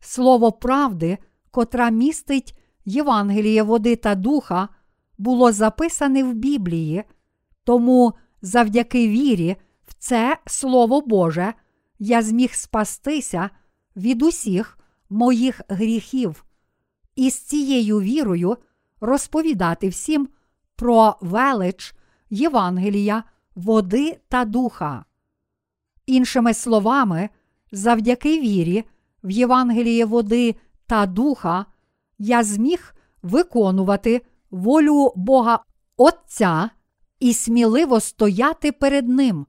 [0.00, 1.18] Слово правди,
[1.50, 4.68] котра містить Євангеліє води та духа,
[5.18, 7.04] було записане в Біблії,
[7.64, 11.54] тому завдяки вірі в це Слово Боже
[12.04, 13.50] я зміг спастися
[13.96, 14.78] від усіх
[15.10, 16.44] моїх гріхів
[17.16, 18.56] і з цією вірою
[19.00, 20.28] розповідати всім
[20.76, 21.94] про велич
[22.30, 25.04] Євангелія, води та духа.
[26.06, 27.28] Іншими словами,
[27.72, 28.84] завдяки вірі
[29.24, 30.54] в Євангеліє води
[30.86, 31.66] та духа,
[32.18, 35.64] я зміг виконувати волю Бога
[35.96, 36.70] Отця
[37.20, 39.46] і сміливо стояти перед Ним.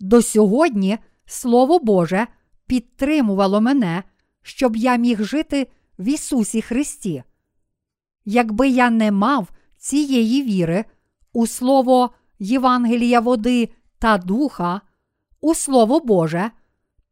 [0.00, 2.26] До сьогодні Слово Боже
[2.66, 4.02] підтримувало мене,
[4.42, 7.22] щоб я міг жити в Ісусі Христі.
[8.24, 10.84] Якби я не мав цієї віри
[11.32, 14.80] у Слово Євангелія води та духа,
[15.40, 16.50] у Слово Боже,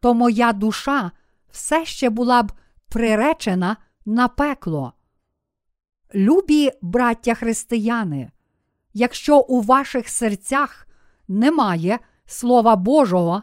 [0.00, 1.10] то моя душа
[1.50, 2.52] все ще була б
[2.88, 4.92] приречена на пекло.
[6.14, 8.30] Любі браття християни,
[8.92, 10.86] якщо у ваших серцях
[11.28, 13.42] немає Слова Божого,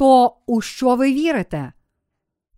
[0.00, 1.72] то у що ви вірите?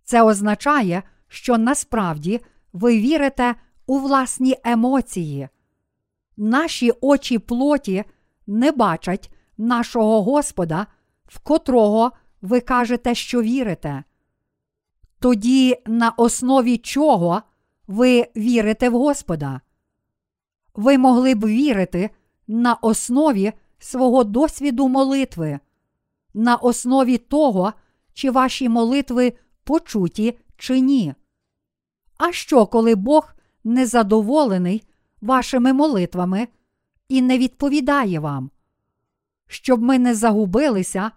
[0.03, 2.41] Це означає, що насправді
[2.73, 5.49] ви вірите у власні емоції.
[6.37, 8.03] Наші очі плоті
[8.47, 10.87] не бачать нашого Господа,
[11.25, 14.03] в котрого ви кажете, що вірите.
[15.19, 17.41] Тоді на основі чого
[17.87, 19.61] ви вірите в Господа?
[20.73, 22.09] Ви могли б вірити
[22.47, 25.59] на основі свого досвіду молитви,
[26.33, 27.73] на основі того,
[28.13, 31.13] чи ваші молитви почуті чи ні.
[32.17, 34.83] А що, коли Бог незадоволений
[35.21, 36.47] вашими молитвами
[37.09, 38.49] і не відповідає вам?
[39.47, 41.11] Щоб ми не загубилися,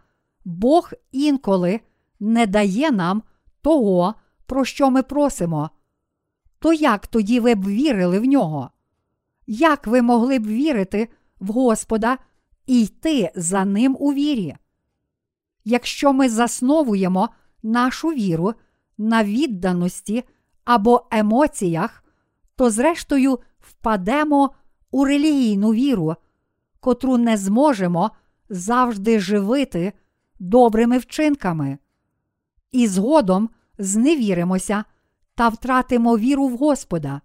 [0.45, 1.81] Бог інколи
[2.21, 3.23] не дає нам
[3.63, 4.15] того,
[4.47, 5.71] про що ми просимо.
[6.59, 8.71] То як тоді ви б вірили в нього?
[9.47, 11.09] Як ви могли б вірити
[11.41, 12.19] в Господа
[12.67, 14.57] і йти за ним у вірі?
[15.69, 17.29] Якщо ми засновуємо
[17.63, 18.55] нашу віру
[18.99, 20.25] на відданості
[20.65, 22.05] або емоціях,
[22.57, 24.51] то зрештою впадемо
[24.91, 26.15] у релігійну віру,
[26.81, 28.11] котру не зможемо
[28.49, 29.93] завжди живити
[30.39, 31.79] добрими вчинками,
[32.73, 34.85] і згодом зневіримося
[35.35, 37.21] та втратимо віру в Господа.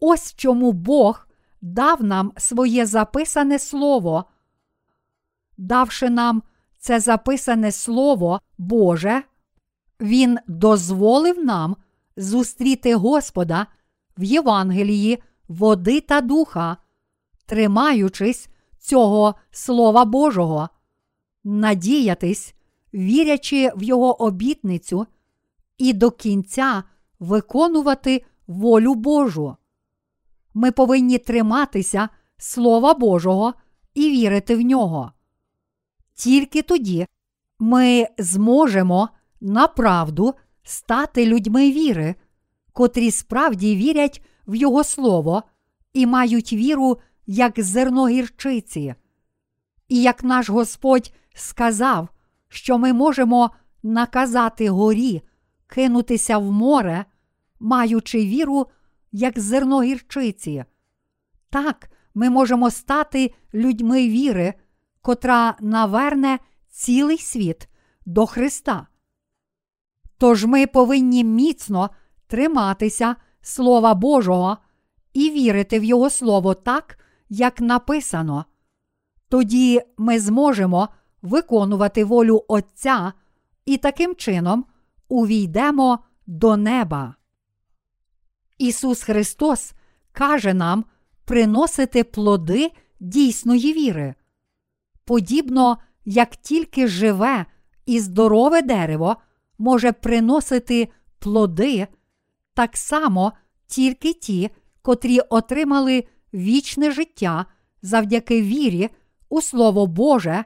[0.00, 1.26] Ось чому Бог
[1.60, 4.24] дав нам своє записане Слово,
[5.58, 6.42] давши нам
[6.80, 9.22] це записане Слово Боже,
[10.00, 11.76] Він дозволив нам
[12.16, 13.66] зустріти Господа
[14.18, 16.76] в Євангелії води та духа,
[17.46, 20.68] тримаючись цього Слова Божого,
[21.44, 22.54] надіятись,
[22.94, 25.06] вірячи в Його обітницю
[25.78, 26.82] і до кінця
[27.18, 29.56] виконувати волю Божу.
[30.54, 33.54] Ми повинні триматися Слова Божого
[33.94, 35.12] і вірити в нього.
[36.20, 37.06] Тільки тоді
[37.58, 39.08] ми зможемо
[39.40, 42.14] направду стати людьми віри,
[42.72, 45.42] котрі справді вірять в Його Слово
[45.92, 48.94] і мають віру як зерно гірчиці.
[49.88, 52.08] І як наш Господь сказав,
[52.48, 53.50] що ми можемо
[53.82, 55.22] наказати горі
[55.66, 57.04] кинутися в море,
[57.60, 58.66] маючи віру,
[59.12, 60.64] як зерно гірчиці.
[61.50, 64.54] Так, ми можемо стати людьми віри,
[65.02, 66.38] котра наверне
[66.68, 67.68] цілий світ
[68.06, 68.86] до Христа.
[70.18, 71.90] Тож ми повинні міцно
[72.26, 74.58] триматися Слова Божого
[75.12, 76.98] і вірити в Його Слово так,
[77.28, 78.44] як написано.
[79.28, 80.88] Тоді ми зможемо
[81.22, 83.12] виконувати волю Отця
[83.64, 84.64] і таким чином
[85.08, 87.14] увійдемо до неба.
[88.58, 89.72] Ісус Христос
[90.12, 90.84] каже нам
[91.24, 92.70] приносити плоди
[93.00, 94.14] дійсної віри.
[95.04, 97.46] Подібно як тільки живе
[97.86, 99.16] і здорове дерево
[99.58, 100.88] може приносити
[101.18, 101.86] плоди,
[102.54, 103.32] так само
[103.66, 104.50] тільки ті,
[104.82, 107.46] котрі отримали вічне життя
[107.82, 108.88] завдяки вірі
[109.28, 110.44] у Слово Боже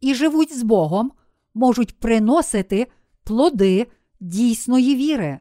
[0.00, 1.12] і живуть з Богом,
[1.54, 2.86] можуть приносити
[3.24, 3.86] плоди
[4.20, 5.40] дійсної віри.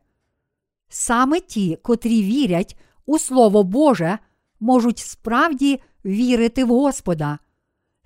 [0.89, 4.20] Саме ті, котрі вірять у Слово Боже,
[4.59, 7.39] можуть справді вірити в Господа.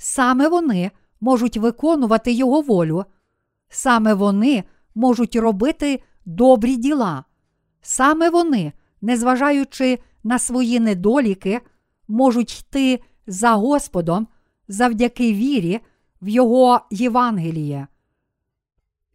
[0.01, 0.91] Саме вони
[1.21, 3.05] можуть виконувати Його волю,
[3.69, 4.63] саме вони
[4.95, 7.23] можуть робити добрі діла,
[7.81, 11.61] саме вони, незважаючи на свої недоліки,
[12.07, 14.27] можуть йти за Господом
[14.67, 15.79] завдяки вірі
[16.21, 17.87] в Його Євангеліє.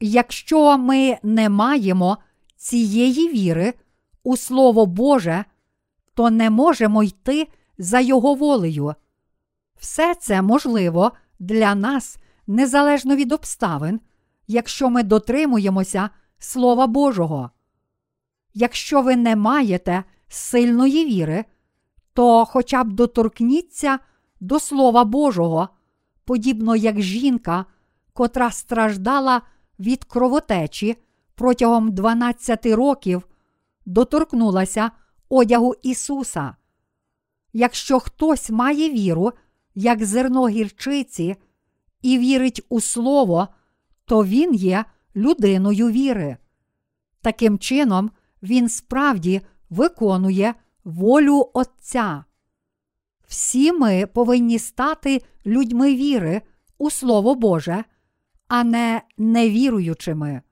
[0.00, 2.18] Якщо ми не маємо
[2.56, 3.74] цієї віри
[4.22, 5.44] у Слово Боже,
[6.14, 8.94] то не можемо йти за Його волею.
[9.84, 14.00] Все це можливо для нас незалежно від обставин,
[14.46, 17.50] якщо ми дотримуємося Слова Божого.
[18.54, 21.44] Якщо ви не маєте сильної віри,
[22.12, 23.98] то хоча б доторкніться
[24.40, 25.68] до Слова Божого,
[26.24, 27.64] подібно як жінка,
[28.12, 29.42] котра страждала
[29.78, 30.96] від кровотечі
[31.34, 33.22] протягом 12 років,
[33.86, 34.90] доторкнулася
[35.28, 36.56] одягу Ісуса.
[37.52, 39.32] Якщо хтось має віру,
[39.74, 41.36] як зерно гірчиці,
[42.02, 43.48] і вірить у Слово,
[44.04, 44.84] то він є
[45.16, 46.36] людиною віри.
[47.22, 48.10] Таким чином,
[48.42, 50.54] він справді виконує
[50.84, 52.24] волю Отця.
[53.26, 56.42] Всі ми повинні стати людьми віри
[56.78, 57.84] у Слово Боже,
[58.48, 60.42] а не невіруючими.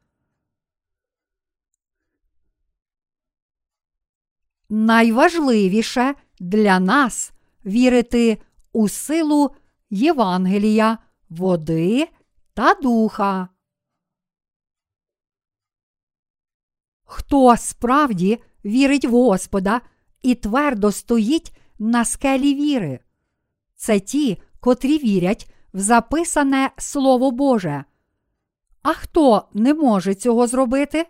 [4.68, 7.32] Найважливіше для нас
[7.66, 8.38] вірити
[8.72, 9.50] у силу
[9.90, 10.98] Євангелія,
[11.28, 12.08] води
[12.54, 13.48] та духа.
[17.04, 19.80] Хто справді вірить в Господа
[20.22, 23.00] і твердо стоїть на скелі віри?
[23.74, 27.84] Це ті, котрі вірять в записане Слово Боже.
[28.82, 31.06] А хто не може цього зробити?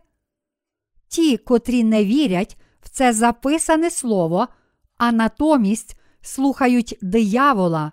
[1.08, 4.48] Ті, котрі не вірять в це записане слово,
[4.96, 7.92] а натомість слухають диявола.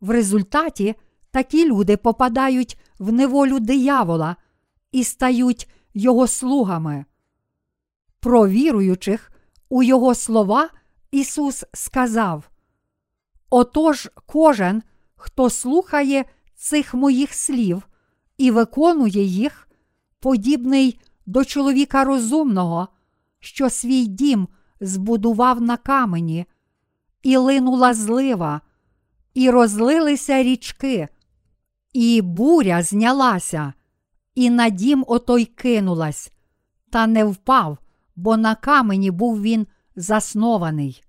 [0.00, 0.94] В результаті
[1.30, 4.36] такі люди попадають в неволю диявола
[4.92, 7.04] і стають його слугами.
[8.20, 9.32] Про віруючих
[9.68, 10.70] у його слова
[11.10, 12.50] Ісус сказав:
[13.50, 14.82] Отож, кожен,
[15.16, 16.24] хто слухає
[16.54, 17.82] цих моїх слів
[18.38, 19.68] і виконує їх,
[20.20, 22.88] подібний до чоловіка розумного,
[23.40, 24.48] що свій дім
[24.80, 26.46] збудував на камені,
[27.22, 28.60] і линула злива,
[29.34, 31.08] і розлилися річки,
[31.92, 33.72] і буря знялася,
[34.34, 36.32] і на дім отой кинулась,
[36.90, 37.78] та не впав,
[38.16, 39.66] бо на камені був він
[39.96, 41.04] заснований.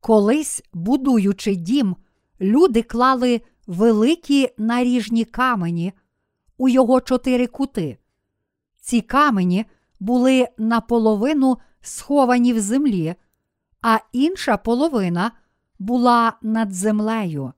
[0.00, 1.96] Колись, будуючи дім,
[2.40, 5.92] люди клали великі наріжні камені
[6.58, 7.98] у його чотири кути.
[8.80, 9.64] Ці камені
[10.00, 13.14] були наполовину сховані в землі,
[13.86, 15.32] а інша половина
[15.78, 17.52] була над землею.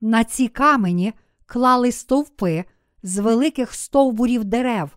[0.00, 1.12] На ці камені
[1.46, 2.64] клали стовпи
[3.02, 4.96] з великих стовбурів дерев,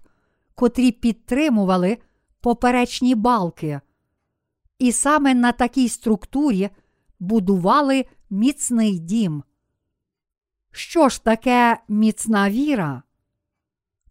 [0.55, 1.97] котрі підтримували
[2.41, 3.81] поперечні балки.
[4.77, 6.69] І саме на такій структурі
[7.19, 9.43] будували міцний дім.
[10.71, 13.03] Що ж таке міцна віра?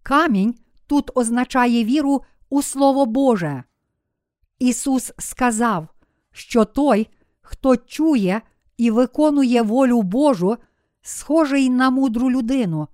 [0.02, 0.54] Камінь
[0.86, 3.64] тут означає віру у Слово Боже.
[4.58, 5.88] Ісус сказав,
[6.32, 7.08] що той,
[7.40, 8.42] хто чує
[8.76, 10.56] і виконує волю Божу,
[11.02, 12.88] схожий на мудру людину,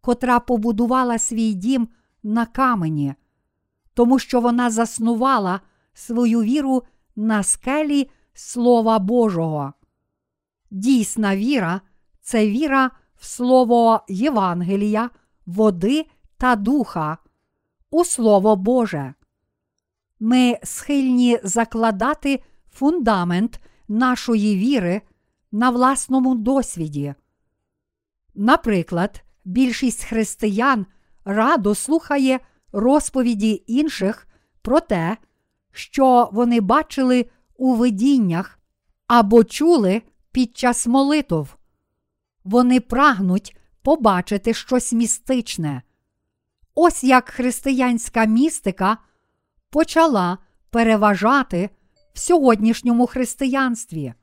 [0.00, 1.88] котра побудувала свій дім
[2.22, 3.14] на камені,
[3.94, 5.60] тому що вона заснувала
[5.94, 6.82] свою віру
[7.16, 9.72] на скелі Слова Божого.
[10.70, 11.80] Дійсна віра
[12.22, 15.10] це віра в Слово Євангелія,
[15.46, 16.06] води
[16.36, 17.18] та духа,
[17.90, 19.14] у Слово Боже.
[20.20, 22.42] Ми схильні закладати
[22.72, 25.02] фундамент нашої віри
[25.52, 27.14] на власному досвіді.
[28.34, 30.86] Наприклад, більшість християн
[31.24, 32.40] радо слухає
[32.72, 34.28] розповіді інших
[34.62, 35.16] про те,
[35.72, 38.58] що вони бачили у видіннях
[39.06, 40.02] або чули
[40.32, 41.56] під час молитв.
[42.44, 45.82] Вони прагнуть побачити щось містичне.
[46.74, 48.98] Ось як християнська містика
[49.70, 50.38] почала
[50.70, 51.70] переважати
[52.12, 54.14] в сьогоднішньому християнстві.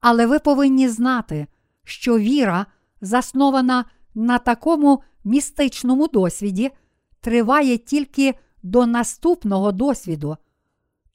[0.00, 1.46] Але ви повинні знати,
[1.84, 2.66] що віра,
[3.00, 6.70] заснована на такому містичному досвіді,
[7.20, 10.36] триває тільки до наступного досвіду,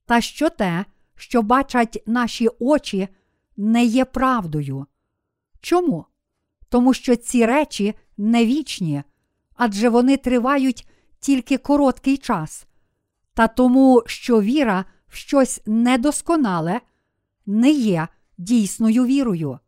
[0.05, 0.85] та що те,
[1.15, 3.07] що бачать наші очі,
[3.57, 4.85] не є правдою.
[5.61, 6.05] Чому?
[6.69, 9.03] Тому що ці речі не вічні,
[9.55, 10.87] адже вони тривають
[11.19, 12.67] тільки короткий час,
[13.33, 16.81] та тому, що віра щось недосконале
[17.45, 18.07] не є
[18.37, 19.59] дійсною вірою.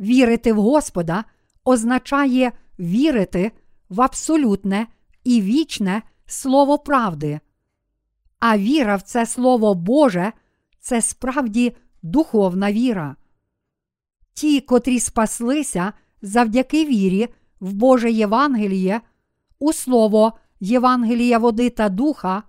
[0.00, 1.24] Вірити в Господа
[1.64, 3.52] означає вірити
[3.88, 4.86] в абсолютне
[5.24, 7.40] і вічне слово правди.
[8.38, 10.32] А віра в це Слово Боже
[10.80, 13.16] це справді духовна віра.
[14.32, 17.28] Ті, котрі спаслися завдяки вірі
[17.60, 19.00] в Боже Євангеліє,
[19.58, 22.42] у слово Євангелія води та духа,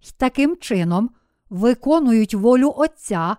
[0.00, 1.10] й таким чином
[1.52, 3.36] виконують волю Отця,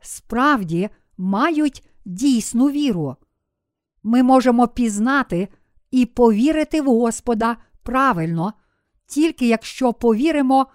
[0.00, 3.16] справді мають дійсну віру.
[4.02, 5.48] Ми можемо пізнати
[5.90, 8.52] і повірити в Господа правильно,
[9.06, 10.66] тільки якщо повіримо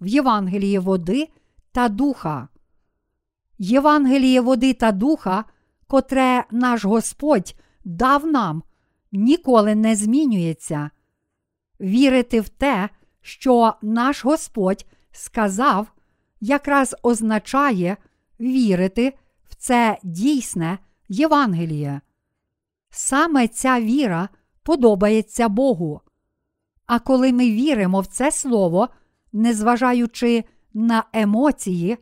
[0.00, 1.28] в Євангеліє води
[1.72, 2.48] та духа.
[3.58, 5.44] Євангеліє води та духа,
[5.86, 8.62] котре наш Господь дав нам,
[9.12, 10.90] ніколи не змінюється.
[11.80, 12.88] Вірити в те,
[13.20, 15.92] що наш Господь сказав,
[16.42, 17.96] якраз означає
[18.40, 19.12] вірити
[19.48, 20.78] в це дійсне
[21.08, 22.00] Євангеліє.
[22.90, 24.28] Саме ця віра
[24.62, 26.00] подобається Богу.
[26.86, 28.88] А коли ми віримо в це слово,
[29.32, 31.98] незважаючи на емоції,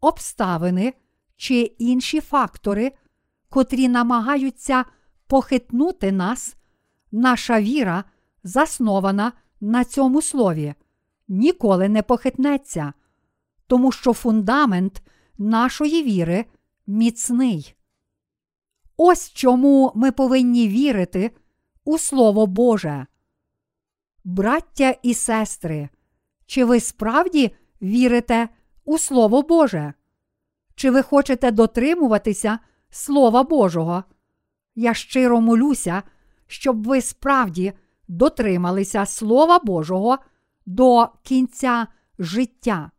[0.00, 0.92] обставини
[1.36, 2.92] чи інші фактори,
[3.48, 4.84] котрі намагаються
[5.26, 6.56] похитнути нас,
[7.12, 8.04] наша віра,
[8.44, 10.74] заснована на цьому слові,
[11.28, 12.92] ніколи не похитнеться,
[13.66, 15.02] тому що фундамент
[15.38, 16.44] нашої віри
[16.86, 17.74] міцний.
[18.96, 21.30] Ось чому ми повинні вірити
[21.84, 23.06] у Слово Боже.
[24.24, 25.88] Браття і сестри,
[26.46, 28.48] чи ви справді вірите
[28.84, 29.94] у Слово Боже?
[30.74, 32.58] Чи ви хочете дотримуватися
[32.90, 34.04] Слова Божого?
[34.74, 36.02] Я щиро молюся,
[36.46, 37.72] щоб ви справді
[38.08, 40.18] дотрималися Слова Божого
[40.66, 41.86] до кінця
[42.18, 42.90] життя.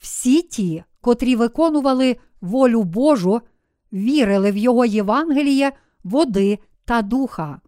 [0.00, 3.40] Всі ті, котрі виконували волю Божу,
[3.92, 5.72] вірили в Його Євангеліє,
[6.04, 7.60] води та духа.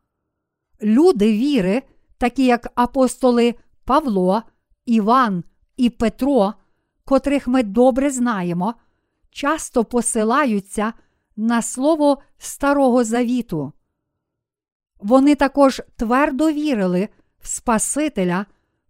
[0.83, 1.83] Люди віри,
[2.19, 3.55] такі як апостоли
[3.85, 4.43] Павло,
[4.87, 5.45] Іван
[5.77, 6.55] і Петро,
[7.05, 8.75] котрих ми добре знаємо,
[9.31, 10.93] часто посилаються
[11.37, 13.73] на слово Старого Завіту.
[15.01, 17.09] Вони також твердо вірили
[17.41, 18.47] в Спасителя,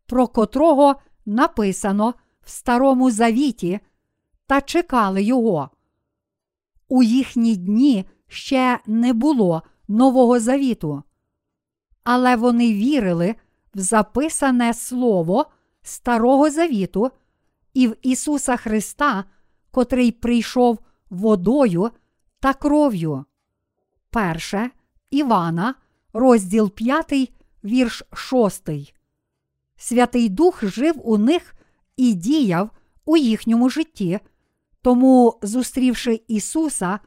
[0.07, 0.95] про котрого
[1.27, 2.15] написано
[2.45, 3.81] в Старому Завіті,
[4.47, 5.71] та чекали його.
[6.89, 11.03] У їхні дні ще не було Нового Завіту,
[12.05, 13.35] але вони вірили
[13.75, 15.47] в записане Слово
[15.83, 17.11] Старого Завіту
[17.75, 19.25] і в Ісуса Христа,
[19.71, 20.79] котрий прийшов
[21.11, 21.91] водою
[22.41, 23.25] та кров'ю.
[24.11, 24.71] Перше
[25.11, 25.75] Івана,
[26.13, 27.33] розділ 5,
[27.65, 28.69] вірш 6.
[29.77, 31.55] Святий Дух жив у них
[32.03, 32.71] і діяв
[33.05, 34.21] у їхньому житті,
[34.83, 36.99] тому, зустрівши Ісуса,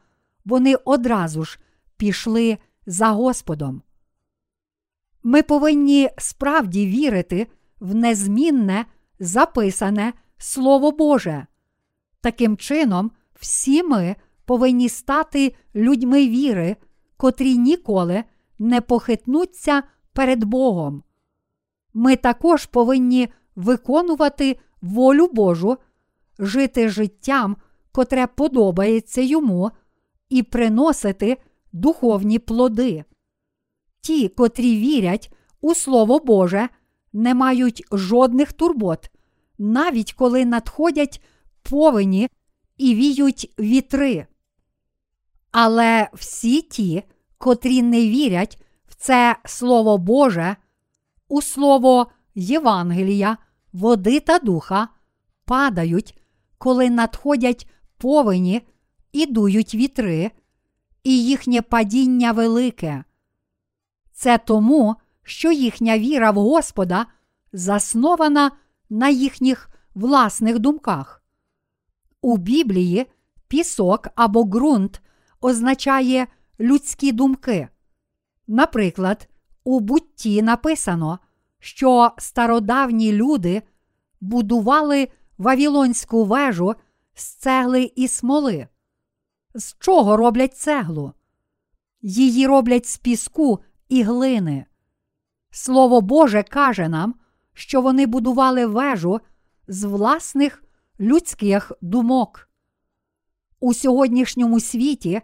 [0.44, 1.58] вони одразу ж
[1.96, 3.82] пішли за Господом.
[5.22, 7.46] Ми повинні справді вірити
[7.80, 8.84] в незмінне
[9.18, 11.46] записане Слово Боже.
[12.20, 16.76] Таким чином, всі ми повинні стати людьми віри,
[17.16, 18.24] котрі ніколи
[18.58, 19.82] не похитнуться
[20.12, 21.02] перед Богом.
[21.94, 25.76] Ми також повинні виконувати волю Божу,
[26.38, 27.56] жити життям,
[27.92, 29.70] котре подобається йому,
[30.28, 31.36] і приносити
[31.72, 33.04] духовні плоди.
[34.00, 36.68] Ті, котрі вірять у Слово Боже,
[37.12, 39.10] не мають жодних турбот,
[39.58, 41.22] навіть коли надходять
[41.62, 42.28] повені
[42.76, 44.26] і віють вітри.
[45.50, 47.02] Але всі ті,
[47.38, 50.56] котрі не вірять в це Слово Боже,
[51.28, 53.36] у Слово Євангелія,
[53.76, 54.88] води та духа,
[55.44, 56.18] падають,
[56.58, 58.62] коли надходять повені
[59.12, 60.30] і дують вітри,
[61.04, 63.04] і їхнє падіння велике.
[64.12, 67.06] Це тому, що їхня віра в Господа
[67.52, 68.50] заснована
[68.90, 71.22] на їхніх власних думках.
[72.22, 73.06] У Біблії
[73.48, 75.02] пісок або ґрунт
[75.40, 76.26] означає
[76.60, 77.68] людські думки.
[78.46, 79.28] Наприклад,
[79.64, 81.18] у бутті написано,
[81.58, 83.62] що стародавні люди
[84.20, 86.74] будували Вавілонську вежу
[87.14, 88.68] з цегли і смоли.
[89.54, 91.12] З чого роблять цеглу?
[92.02, 94.66] Її роблять з піску і глини.
[95.50, 97.14] Слово Боже каже нам,
[97.52, 99.20] що вони будували вежу
[99.68, 100.64] з власних
[101.00, 102.50] людських думок.
[103.60, 105.20] У сьогоднішньому світі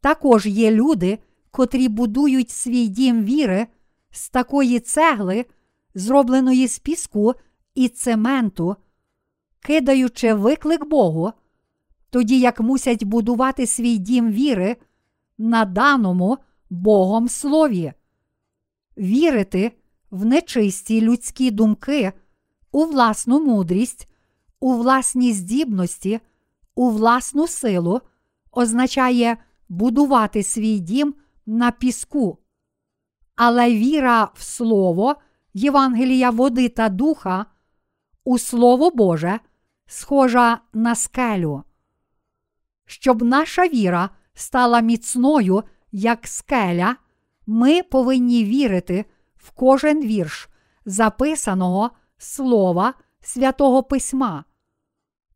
[0.00, 1.18] також є люди,
[1.50, 3.66] котрі будують свій дім віри
[4.10, 5.44] з такої цегли,
[5.94, 7.34] зробленої з піску
[7.74, 8.76] і цементу,
[9.60, 11.32] кидаючи виклик Богу,
[12.10, 14.76] тоді як мусять будувати свій дім віри
[15.38, 16.38] на даному
[16.70, 17.92] Богом слові,
[18.98, 19.72] вірити
[20.10, 22.12] в нечисті людські думки,
[22.72, 24.08] у власну мудрість,
[24.60, 26.20] у власні здібності,
[26.74, 28.00] у власну силу
[28.52, 29.36] означає
[29.68, 31.14] будувати свій дім
[31.46, 32.38] на піску.
[33.36, 35.16] Але віра в Слово,
[35.54, 37.46] Євангелія води та духа,
[38.24, 39.40] у Слово Боже,
[39.86, 41.62] схожа на скелю.
[42.86, 46.96] Щоб наша віра стала міцною, як скеля,
[47.46, 49.04] ми повинні вірити
[49.36, 50.48] в кожен вірш
[50.84, 54.44] записаного Слова Святого Письма.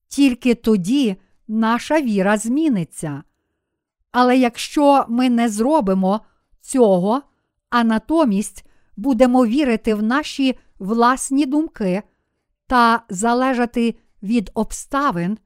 [0.08, 1.16] Тільки тоді
[1.48, 3.22] наша віра зміниться.
[4.12, 6.20] Але якщо ми не зробимо
[6.60, 7.22] цього,
[7.70, 8.67] а натомість
[8.98, 12.02] будемо вірити в наші власні думки
[12.66, 15.38] та залежати від обставин,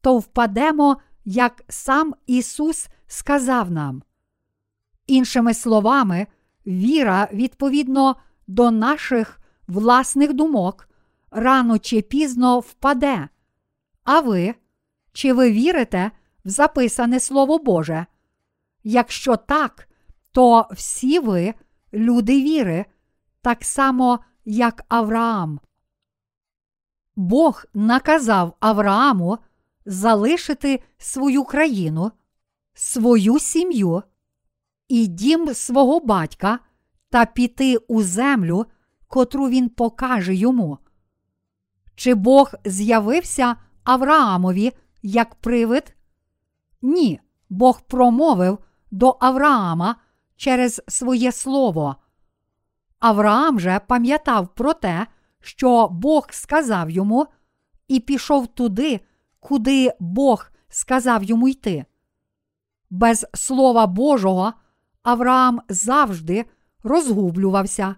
[0.00, 4.02] то впадемо, як сам Ісус сказав нам.
[5.06, 6.26] Іншими словами,
[6.66, 8.16] віра відповідно
[8.46, 10.88] до наших власних думок
[11.30, 13.28] рано чи пізно впаде.
[14.04, 14.54] А ви,
[15.12, 16.10] чи ви вірите
[16.44, 18.06] в записане Слово Боже?
[18.84, 19.88] Якщо так,
[20.32, 21.54] то всі ви
[21.94, 22.84] люди віри,
[23.42, 25.60] так само, як Авраам.
[27.16, 29.38] Бог наказав Аврааму
[29.86, 32.12] залишити свою країну,
[32.74, 34.02] свою сім'ю
[34.88, 36.58] і дім свого батька
[37.10, 38.66] та піти у землю,
[39.08, 40.78] котру він покаже йому.
[41.94, 44.72] Чи Бог з'явився Авраамові
[45.02, 45.96] як привид?
[46.82, 48.58] Ні, Бог промовив
[48.90, 49.96] до Авраама
[50.42, 51.96] через своє слово.
[52.98, 55.06] Авраам же пам'ятав про те,
[55.40, 57.26] що Бог сказав йому,
[57.88, 59.00] і пішов туди,
[59.40, 61.84] куди Бог сказав йому йти.
[62.90, 64.52] Без Слова Божого
[65.02, 66.44] Авраам завжди
[66.82, 67.96] розгублювався.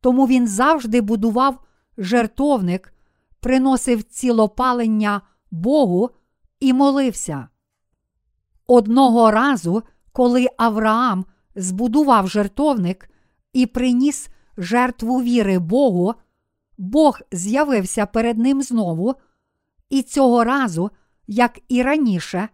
[0.00, 1.64] Тому він завжди будував
[1.98, 2.94] жертовник,
[3.40, 5.20] приносив цілопалення
[5.50, 6.10] Богу
[6.60, 7.48] і молився.
[8.66, 9.82] Одного разу,
[10.12, 13.10] коли Авраам збудував жертовник
[13.52, 16.14] і приніс жертву віри Богу,
[16.78, 19.14] Бог з'явився перед ним знову,
[19.90, 20.90] і цього разу,
[21.26, 22.48] як і раніше,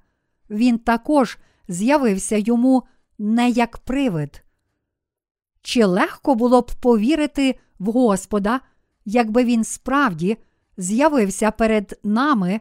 [0.50, 1.38] він також
[1.68, 2.82] з'явився йому
[3.18, 4.42] не як привид.
[5.62, 8.60] Чи легко було б повірити в Господа,
[9.04, 10.36] якби він справді
[10.76, 12.60] з'явився перед нами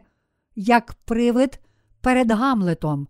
[0.56, 1.60] як привид
[2.00, 3.08] перед Гамлетом?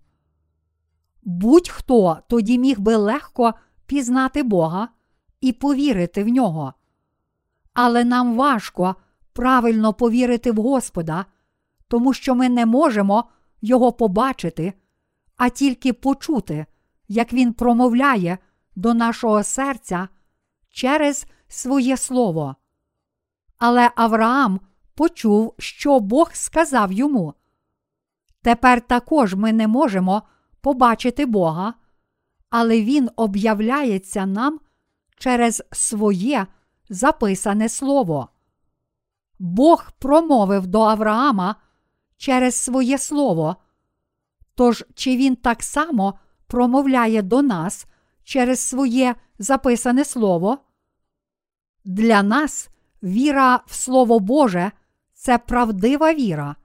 [1.27, 3.55] Будь-хто тоді міг би легко
[3.87, 4.89] пізнати Бога
[5.41, 6.75] і повірити в нього.
[7.75, 8.97] Але нам важко
[9.33, 11.27] правильно повірити в Господа,
[11.89, 13.25] тому що ми не можемо
[13.61, 14.73] Його побачити,
[15.37, 16.67] а тільки почути,
[17.09, 18.39] як Він промовляє
[18.77, 20.09] до нашого серця
[20.71, 22.57] через своє слово.
[23.59, 24.61] Але Авраам
[24.95, 27.35] почув, що Бог сказав йому.
[28.43, 30.23] Тепер також ми не можемо
[30.67, 31.75] побачити Бога,
[32.51, 34.61] але Він об'являється нам
[35.19, 36.47] через своє
[36.89, 38.29] записане слово.
[39.39, 41.57] Бог промовив до Авраама
[42.17, 43.57] через своє слово.
[44.55, 47.87] Тож чи він так само промовляє до нас
[48.25, 50.59] через своє записане слово?
[51.85, 52.69] Для нас
[53.03, 54.73] віра в Слово Боже
[55.15, 56.57] це правдива віра.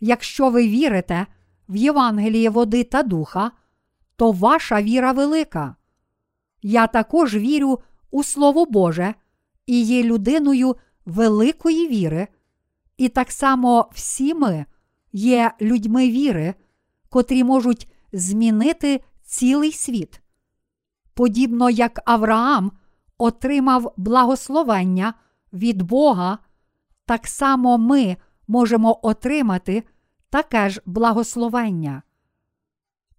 [0.00, 1.26] Якщо ви вірите
[1.68, 3.50] в Євангеліє води та духа,
[4.16, 5.76] то ваша віра велика.
[6.62, 9.14] Я також вірю у Слово Боже
[9.66, 12.28] і є людиною великої віри,
[12.96, 14.66] і так само всі ми
[15.12, 16.54] є людьми віри,
[17.08, 20.20] котрі можуть змінити цілий світ.
[21.14, 22.72] Подібно як Авраам
[23.18, 25.14] отримав благословення
[25.52, 26.38] від Бога,
[27.06, 28.16] так само ми
[28.48, 29.82] можемо отримати
[30.30, 32.02] таке ж благословення.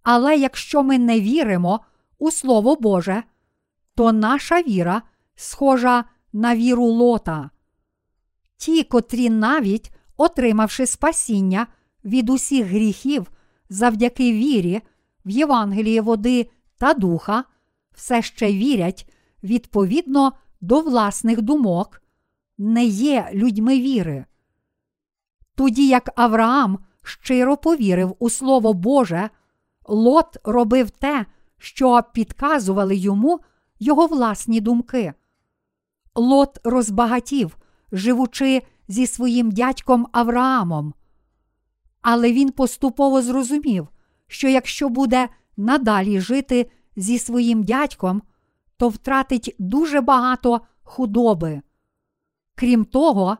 [0.02, 1.80] Але якщо ми не віримо
[2.18, 3.22] у Слово Боже,
[3.94, 5.02] то наша віра
[5.34, 7.50] схожа на віру лота.
[8.56, 11.66] Ті, котрі навіть, отримавши спасіння
[12.04, 13.30] від усіх гріхів
[13.68, 14.80] завдяки вірі
[15.24, 17.44] в Євангеліє води та духа,
[17.94, 22.02] все ще вірять відповідно до власних думок,
[22.58, 24.24] не є людьми віри.
[25.54, 29.30] Тоді як Авраам щиро повірив у Слово Боже,
[29.86, 31.26] Лот робив те,
[31.58, 33.40] що підказували йому
[33.78, 35.12] його власні думки.
[36.14, 37.56] Лот розбагатів,
[37.92, 40.94] живучи зі своїм дядьком Авраамом.
[42.02, 43.88] Але він поступово зрозумів,
[44.26, 48.22] що якщо буде надалі жити зі своїм дядьком,
[48.76, 51.62] то втратить дуже багато худоби.
[52.54, 53.36] Крім того,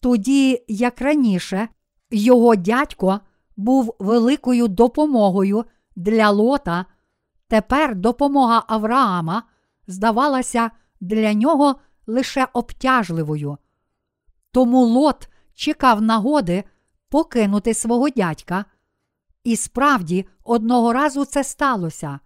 [0.00, 1.68] тоді, як раніше,
[2.14, 3.20] його дядько
[3.56, 5.64] був великою допомогою
[5.96, 6.84] для лота,
[7.48, 9.42] тепер допомога Авраама
[9.86, 13.58] здавалася для нього лише обтяжливою.
[14.52, 16.64] Тому лот чекав нагоди
[17.08, 18.64] покинути свого дядька.
[19.44, 22.20] І справді, одного разу це сталося.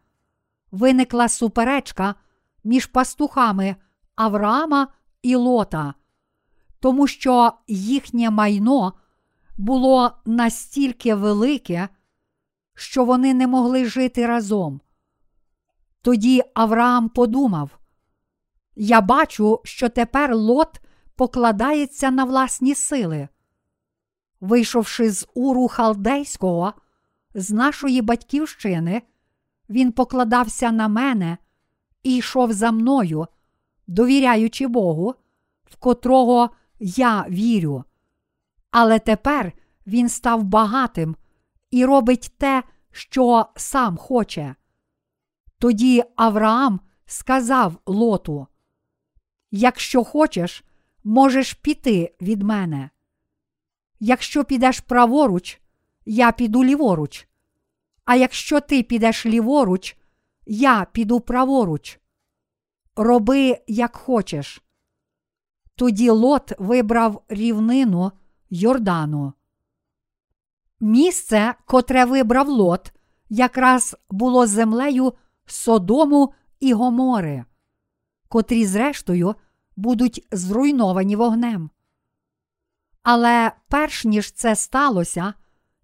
[0.70, 2.14] Виникла суперечка
[2.64, 3.76] між пастухами
[4.16, 4.89] Авраама
[5.22, 5.95] і Лота,
[6.80, 8.93] тому що їхнє майно
[9.59, 11.89] було настільки велике,
[12.75, 14.81] що вони не могли жити разом.
[16.03, 17.79] Тоді Авраам подумав:
[18.77, 20.81] Я бачу, що тепер Лот
[21.17, 23.29] покладається на власні сили.
[24.41, 26.73] Вийшовши з уру халдейського,
[27.35, 29.03] з нашої батьківщини,
[29.69, 31.39] він покладався на мене
[32.03, 33.27] і йшов за мною,
[33.87, 35.15] довіряючи Богу,
[35.65, 36.51] в котрого
[36.81, 37.85] я вірю.
[38.71, 39.53] Але тепер
[39.87, 41.16] він став багатим
[41.71, 44.55] і робить те, що сам хоче.
[45.59, 48.47] Тоді Авраам сказав Лоту:
[49.51, 50.64] Якщо хочеш,
[51.05, 52.91] можеш піти від мене.
[54.01, 55.61] Якщо підеш праворуч,
[56.05, 57.29] я піду ліворуч.
[58.05, 59.97] А якщо ти підеш ліворуч,
[60.47, 62.01] я піду праворуч.
[62.97, 64.62] Роби, як хочеш.
[65.75, 68.12] Тоді Лот вибрав рівнину
[68.51, 69.33] Йордану.
[70.81, 72.93] Місце, котре вибрав Лот,
[73.29, 75.13] якраз було землею
[75.47, 77.45] Содому і Гомори,
[78.29, 79.35] котрі, зрештою,
[79.77, 81.71] будуть зруйновані вогнем.
[83.03, 85.35] Але перш ніж це сталося,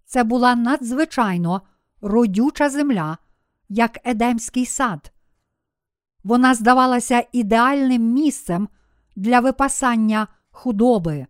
[0.05, 1.63] це була надзвичайно
[2.01, 3.19] родюча земля,
[3.69, 5.13] як Едемський сад.
[6.25, 8.69] Вона здавалася ідеальним місцем
[9.17, 11.27] для випасання худоби.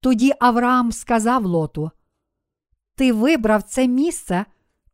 [0.00, 1.90] Тоді Авраам сказав Лоту:
[2.94, 4.44] Ти вибрав це місце,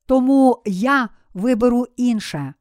[0.06, 2.54] тому я виберу інше.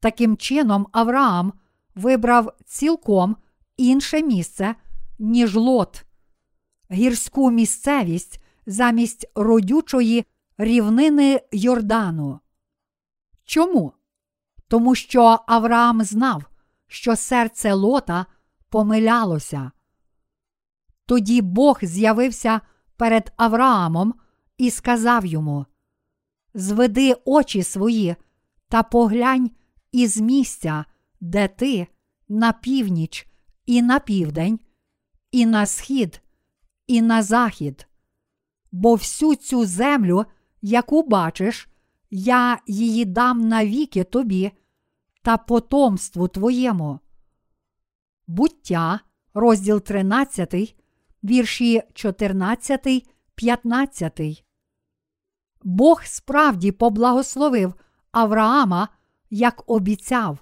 [0.00, 1.52] Таким чином, Авраам
[1.94, 3.36] вибрав цілком
[3.76, 4.74] інше місце,
[5.18, 6.04] ніж лот,
[6.90, 10.24] гірську місцевість замість родючої
[10.58, 12.40] рівнини Йордану.
[13.44, 13.92] Чому?
[14.68, 16.44] Тому що Авраам знав,
[16.86, 18.26] що серце лота
[18.68, 19.70] помилялося.
[21.06, 22.60] Тоді Бог з'явився
[22.96, 24.14] перед Авраамом
[24.58, 25.66] і сказав йому:
[26.54, 28.16] Зведи очі свої
[28.68, 29.50] та поглянь
[29.92, 30.84] із місця,
[31.20, 31.86] де ти
[32.28, 33.26] на північ
[33.66, 34.60] і на південь,
[35.32, 36.22] і на схід,
[36.86, 37.88] і на захід.
[38.72, 40.24] Бо всю цю землю,
[40.62, 41.68] яку бачиш,
[42.10, 44.52] я її дам навіки тобі
[45.22, 47.00] та потомству твоєму.
[48.26, 49.00] Буття,
[49.34, 50.76] розділ 13,
[51.24, 54.44] вірші 14, 15.
[55.62, 57.74] Бог справді поблагословив
[58.12, 58.88] Авраама,
[59.30, 60.38] як обіцяв,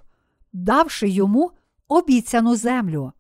[0.53, 1.51] давши йому
[1.89, 3.13] обіцяну землю.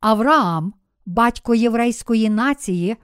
[0.00, 0.74] Авраам,
[1.06, 2.96] батько єврейської нації,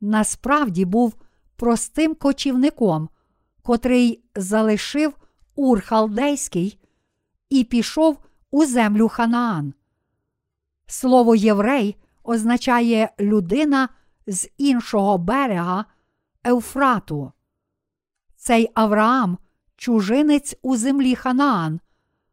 [0.00, 1.14] насправді був
[1.56, 3.08] простим кочівником,
[3.62, 5.16] котрий залишив
[5.54, 6.78] Ур Халдейський
[7.50, 8.18] і пішов
[8.50, 9.74] у землю Ханаан.
[10.86, 11.96] Слово єврей
[12.28, 13.88] означає людина
[14.26, 15.84] з іншого берега
[16.44, 17.32] Евфрату.
[18.36, 19.38] Цей Авраам,
[19.76, 21.80] чужинець у землі Ханаан,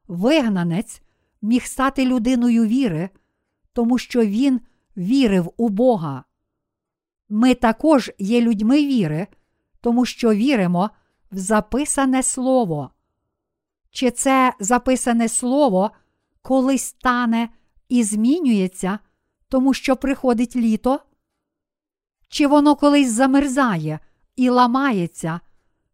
[0.07, 1.01] вигнанець,
[1.41, 3.09] міг стати людиною віри,
[3.73, 4.61] тому що він
[4.97, 6.23] вірив у Бога.
[7.29, 9.27] Ми також є людьми віри,
[9.81, 10.89] тому що віримо
[11.31, 12.89] в записане Слово.
[13.93, 15.91] Чи це записане слово
[16.41, 17.49] колись стане
[17.89, 18.99] і змінюється,
[19.53, 20.99] тому що приходить літо?
[22.27, 23.99] Чи воно колись замерзає
[24.35, 25.39] і ламається,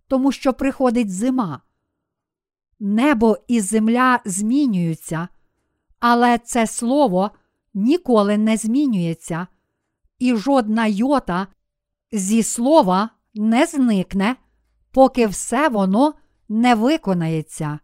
[0.08, 1.62] тому що приходить зима?
[2.80, 5.28] Небо і земля змінюються,
[6.00, 7.32] але це слово
[7.74, 9.48] ніколи не змінюється,
[10.20, 11.48] і жодна йота
[12.12, 14.36] зі слова не зникне,
[14.92, 16.14] поки все воно
[16.50, 17.80] не виконається.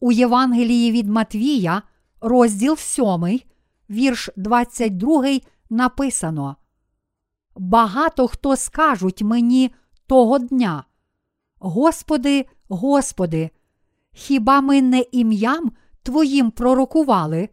[0.00, 1.82] У Євангелії від Матвія,
[2.20, 3.40] розділ 7,
[3.90, 6.56] вірш 22, написано:
[7.56, 9.74] Багато хто скажуть мені
[10.06, 10.84] того дня.
[11.58, 13.50] Господи, Господи,
[14.12, 15.72] хіба ми не ім'ям
[16.02, 17.48] Твоїм пророкували?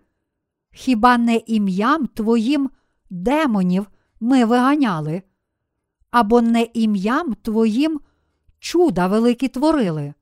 [0.71, 2.69] Хіба не ім'ям Твоїм
[3.09, 3.87] демонів
[4.19, 5.23] ми виганяли?
[6.11, 7.99] Або не ім'ям Твоїм
[8.59, 10.13] чуда великі творили?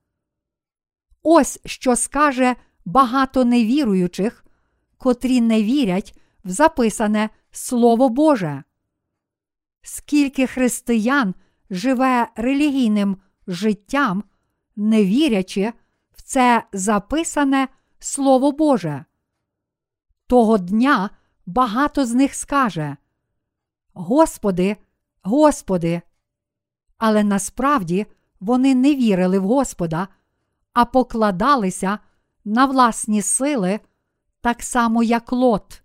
[1.24, 2.56] Ось що скаже
[2.86, 4.43] багато невіруючих,
[5.04, 8.64] котрі не вірять в записане Слово Боже.
[9.82, 11.36] Скільки християн
[11.70, 14.24] живе релігійним життям,
[14.76, 15.74] не вірячи
[16.12, 17.68] в це записане
[18.00, 19.06] Слово Боже.
[20.28, 21.10] Того дня
[21.46, 22.98] багато з них скаже:
[23.94, 24.78] Господи,
[25.22, 26.02] Господи,
[26.98, 28.06] але насправді
[28.40, 30.08] вони не вірили в Господа,
[30.74, 32.00] а покладалися
[32.46, 33.80] на власні сили,
[34.44, 35.84] так само, як лот.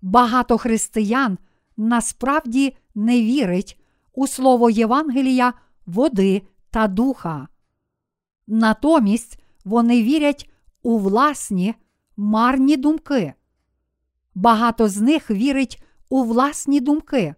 [0.00, 1.38] Багато християн
[1.76, 3.80] насправді не вірить
[4.12, 5.52] у слово Євангелія,
[5.86, 7.48] води та духа.
[8.46, 10.50] Натомість вони вірять
[10.82, 11.74] у власні
[12.16, 13.34] марні думки.
[14.34, 17.34] Багато з них вірить у власні думки,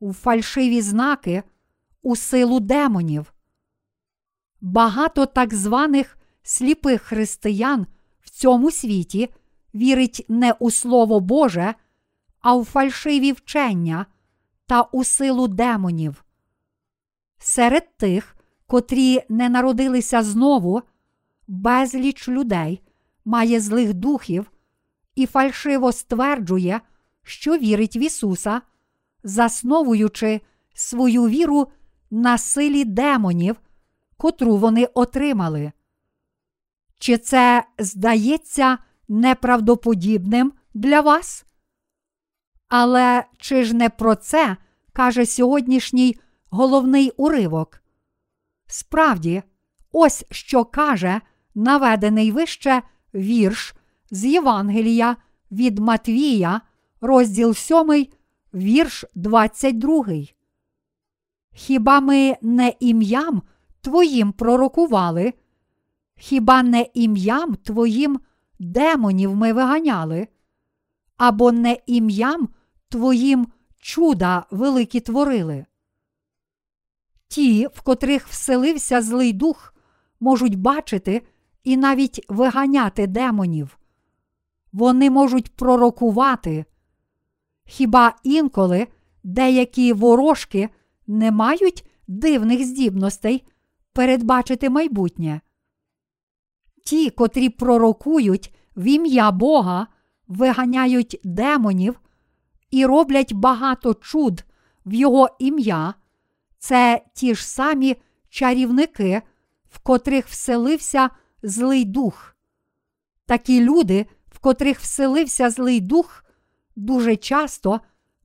[0.00, 1.42] у фальшиві знаки,
[2.02, 3.34] у силу демонів.
[4.60, 7.86] Багато так званих сліпих християн
[8.22, 9.28] в цьому світі
[9.74, 11.74] вірить не у Слово Боже,
[12.40, 14.06] а у фальшиві вчення
[14.66, 16.24] та у силу демонів.
[17.38, 20.82] Серед тих, котрі не народилися знову,
[21.48, 22.82] безліч людей
[23.24, 24.50] має злих духів
[25.14, 26.80] і фальшиво стверджує,
[27.22, 28.60] що вірить в Ісуса,
[29.24, 30.40] засновуючи
[30.74, 31.68] свою віру
[32.10, 33.56] на силі демонів,
[34.16, 35.72] котру вони отримали.
[37.02, 38.78] Чи це здається
[39.08, 41.44] неправдоподібним для вас?
[42.68, 44.56] Але чи ж не про це
[44.92, 46.18] каже сьогоднішній
[46.50, 47.82] головний уривок?
[48.66, 49.42] Справді,
[49.92, 51.20] ось що каже
[51.54, 52.82] наведений вище
[53.14, 53.74] вірш
[54.10, 55.16] з Євангелія
[55.50, 56.60] від Матвія,
[57.00, 58.06] розділ 7,
[58.54, 60.04] вірш 22.
[61.52, 63.42] Хіба ми не ім'ям
[63.80, 65.32] Твоїм пророкували?
[66.24, 68.20] Хіба не ім'ям Твоїм
[68.58, 70.28] демонів ми виганяли?
[71.16, 72.48] Або не ім'ям
[72.88, 73.46] Твоїм
[73.78, 75.66] чуда великі творили?
[77.28, 79.74] Ті, в котрих вселився злий дух,
[80.20, 81.22] можуть бачити
[81.64, 83.78] і навіть виганяти демонів.
[84.72, 86.64] Вони можуть пророкувати.
[87.64, 88.86] Хіба інколи
[89.24, 90.68] деякі ворожки
[91.06, 93.46] не мають дивних здібностей
[93.92, 95.40] передбачити майбутнє?
[96.84, 99.86] Ті, котрі пророкують в ім'я Бога,
[100.28, 102.00] виганяють демонів
[102.70, 104.44] і роблять багато чуд
[104.86, 105.94] в Його ім'я,
[106.58, 107.96] це ті ж самі
[108.28, 109.22] чарівники,
[109.70, 111.10] в котрих вселився
[111.42, 112.36] злий дух.
[113.26, 116.24] Такі люди, в котрих вселився злий дух,
[116.76, 117.80] дуже часто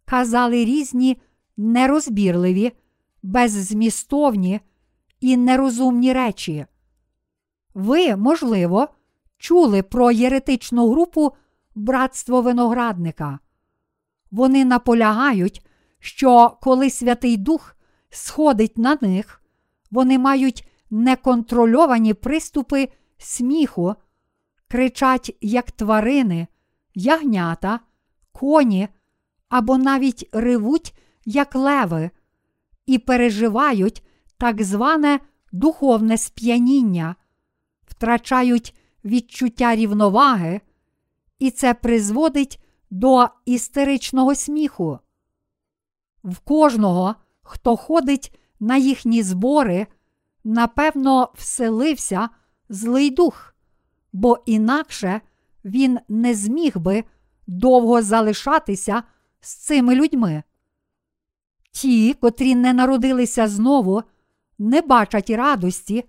[0.05, 1.21] казали різні
[1.57, 2.71] нерозбірливі,
[3.23, 4.59] беззмістовні
[5.19, 6.65] і нерозумні речі.
[7.77, 8.87] Ви, можливо,
[9.37, 11.33] чули про єретичну групу
[11.75, 13.39] братство виноградника.
[14.31, 15.65] Вони наполягають,
[15.99, 17.75] що коли Святий Дух
[18.09, 19.41] сходить на них,
[19.91, 23.95] вони мають неконтрольовані приступи сміху,
[24.67, 26.47] кричать, як тварини,
[26.95, 27.79] ягнята,
[28.31, 28.87] коні
[29.49, 32.09] або навіть ревуть, як леви,
[32.85, 34.03] і переживають
[34.37, 35.19] так зване
[35.51, 37.15] духовне сп'яніння,
[37.97, 38.75] втрачають
[39.05, 40.61] відчуття рівноваги,
[41.39, 44.99] і це призводить до істеричного сміху.
[46.23, 49.87] В кожного, хто ходить на їхні збори,
[50.43, 52.29] напевно, вселився
[52.69, 53.55] злий дух,
[54.13, 55.21] бо інакше
[55.65, 57.03] він не зміг би
[57.47, 59.03] довго залишатися
[59.41, 60.43] з цими людьми.
[61.71, 64.03] Ті, котрі не народилися знову,
[64.57, 66.03] не бачать радості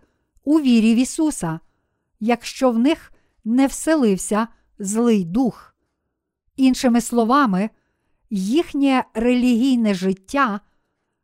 [0.44, 1.60] у вірі в Ісуса,
[2.20, 3.12] якщо в них
[3.44, 4.48] не вселився
[4.78, 5.74] злий дух.
[6.56, 7.70] Іншими словами,
[8.30, 10.60] їхнє релігійне життя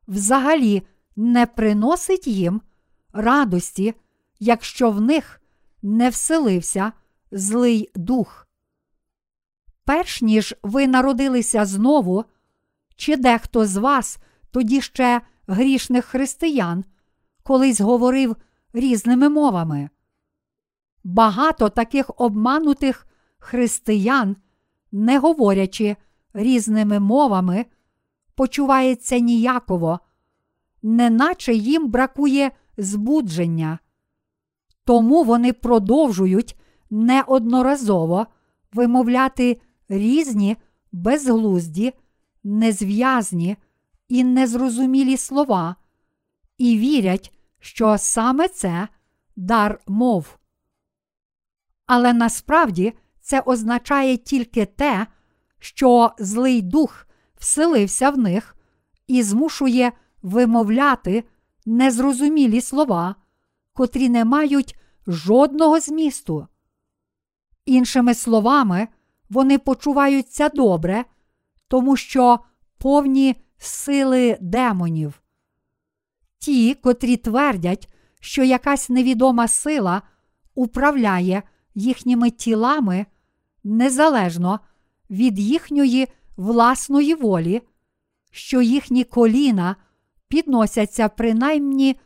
[0.09, 0.83] взагалі
[1.17, 2.61] не приносить їм
[3.13, 3.95] радості,
[4.41, 5.41] якщо в них
[5.83, 6.93] не вселився
[7.31, 8.49] злий дух.
[9.85, 12.25] Перш ніж ви народилися знову,
[12.97, 14.19] чи дехто з вас,
[14.51, 16.85] тоді ще грішних християн,
[17.43, 18.37] колись говорив
[18.73, 19.91] різними мовами.
[21.05, 23.07] Багато таких обманутих
[23.39, 24.37] християн,
[24.93, 25.97] не говорячи
[26.35, 27.67] різними мовами,
[28.35, 30.01] почувається ніяково,
[30.83, 33.79] неначе їм бракує збудження.
[34.85, 36.57] Тому вони продовжують
[36.91, 38.27] неодноразово
[38.73, 40.57] вимовляти різні
[40.93, 41.93] безглузді,
[42.45, 43.57] незв'язні
[44.09, 45.77] і незрозумілі слова,
[46.59, 48.89] і вірять, що саме це
[49.37, 50.39] дар мов.
[51.87, 55.07] Але насправді це означає тільки те,
[55.59, 57.07] що злий дух
[57.39, 58.57] вселився в них
[59.07, 61.25] і змушує вимовляти
[61.67, 63.15] незрозумілі слова,
[63.73, 64.77] котрі не мають
[65.07, 66.47] жодного змісту.
[67.67, 68.89] Іншими словами,
[69.31, 71.05] вони почуваються добре,
[71.69, 72.39] тому що
[72.79, 75.23] повні сили демонів.
[76.39, 77.89] Ті, котрі твердять,
[78.21, 80.03] що якась невідома сила
[80.55, 81.43] управляє
[81.75, 83.07] їхніми тілами
[83.65, 84.61] незалежно
[85.11, 87.63] від їхньої власної волі,
[88.31, 89.77] що їхні коліна
[90.29, 91.97] підносяться принаймні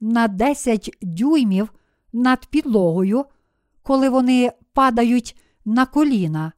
[0.00, 1.72] на 10 дюймів
[2.12, 3.24] над підлогою,
[3.82, 6.52] коли вони падають на коліна.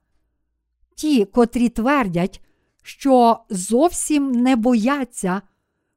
[0.95, 2.43] Ті, котрі твердять,
[2.83, 5.43] що зовсім не бояться,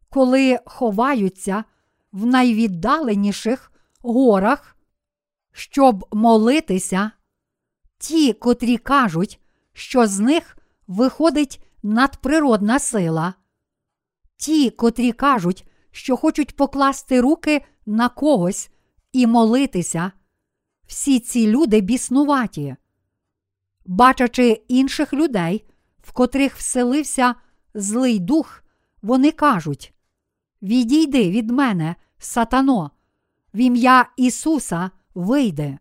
[0.10, 1.64] коли ховаються
[2.12, 3.72] в найвіддаленіших
[4.02, 4.73] горах,
[5.54, 7.12] щоб молитися,
[7.98, 9.40] ті, котрі кажуть,
[9.74, 13.34] що з них виходить надприродна сила,
[14.38, 18.70] ті, котрі кажуть, що хочуть покласти руки на когось
[19.12, 20.12] і молитися,
[20.88, 22.76] всі ці люди біснуваті.
[23.86, 25.66] Бачачи інших людей,
[26.02, 27.36] в котрих вселився
[27.74, 28.64] злий дух,
[29.02, 29.94] вони кажуть:
[30.62, 32.92] Відійди від мене, сатано,
[33.54, 35.78] в ім'я Ісуса вийде.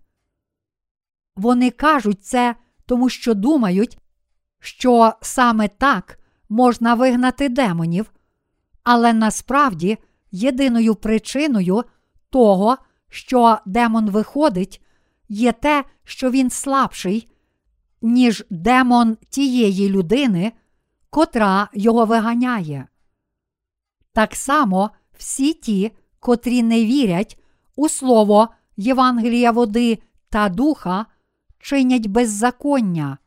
[1.36, 2.54] Вони кажуть це,
[2.86, 3.98] тому що думають,
[4.60, 6.18] що саме так
[6.48, 8.12] можна вигнати демонів,
[8.82, 9.98] але насправді
[10.30, 11.84] єдиною причиною
[12.30, 12.76] того,
[13.08, 14.82] що демон виходить,
[15.28, 17.28] є те, що він слабший,
[18.02, 20.52] ніж демон тієї людини,
[21.10, 22.86] котра його виганяє.
[24.12, 27.38] Так само всі ті, котрі не вірять
[27.76, 29.98] у слово Євангелія води
[30.28, 31.06] та духа,
[31.58, 33.18] чинять беззаконня.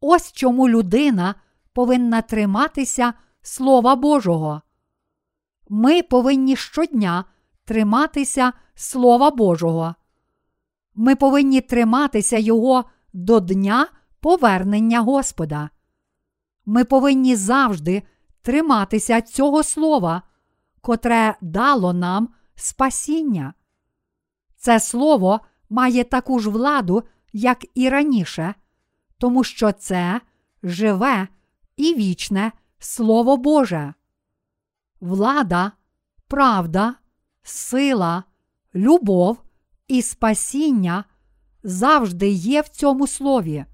[0.00, 1.34] Ось чому людина
[1.72, 4.62] повинна триматися Слова Божого.
[5.68, 7.24] Ми повинні щодня
[7.64, 9.94] триматися Слова Божого.
[10.94, 13.88] Ми повинні триматися Його до дня
[14.20, 15.70] повернення Господа.
[16.66, 18.02] Ми повинні завжди
[18.42, 20.22] триматися цього слова,
[20.80, 23.54] котре дало нам спасіння.
[24.68, 25.40] Це слово
[25.70, 27.02] має таку ж владу,
[27.32, 28.54] як і раніше,
[29.18, 30.20] тому що це
[30.62, 31.28] живе
[31.76, 33.94] і вічне Слово Боже.
[35.00, 35.72] Влада,
[36.26, 36.94] правда,
[37.42, 38.24] сила,
[38.74, 39.42] любов
[39.86, 41.04] і спасіння
[41.62, 43.64] завжди є в цьому слові.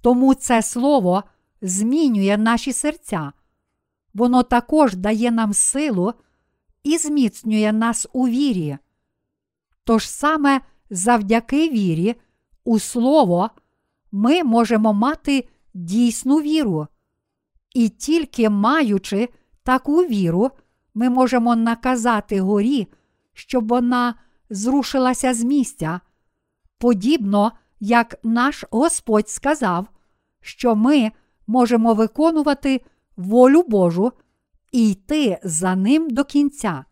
[0.00, 1.24] Тому це слово
[1.62, 3.32] змінює наші серця.
[4.14, 6.12] Воно також дає нам силу
[6.82, 8.78] і зміцнює нас у вірі.
[9.84, 10.60] Тож саме
[10.90, 12.16] завдяки вірі
[12.64, 13.50] у Слово
[14.12, 16.86] ми можемо мати дійсну віру.
[17.74, 19.28] І тільки маючи
[19.62, 20.50] таку віру,
[20.94, 22.88] ми можемо наказати горі,
[23.32, 24.14] щоб вона
[24.50, 26.00] зрушилася з місця,
[26.78, 29.86] подібно як наш Господь сказав,
[30.40, 31.12] що ми
[31.46, 32.80] можемо виконувати
[33.16, 34.12] волю Божу
[34.72, 36.84] і йти за ним до кінця.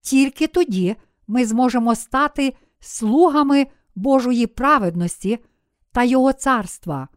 [0.00, 0.96] Тільки тоді
[1.32, 5.38] ми зможемо стати слугами Божої праведності
[5.92, 7.08] та Його царства.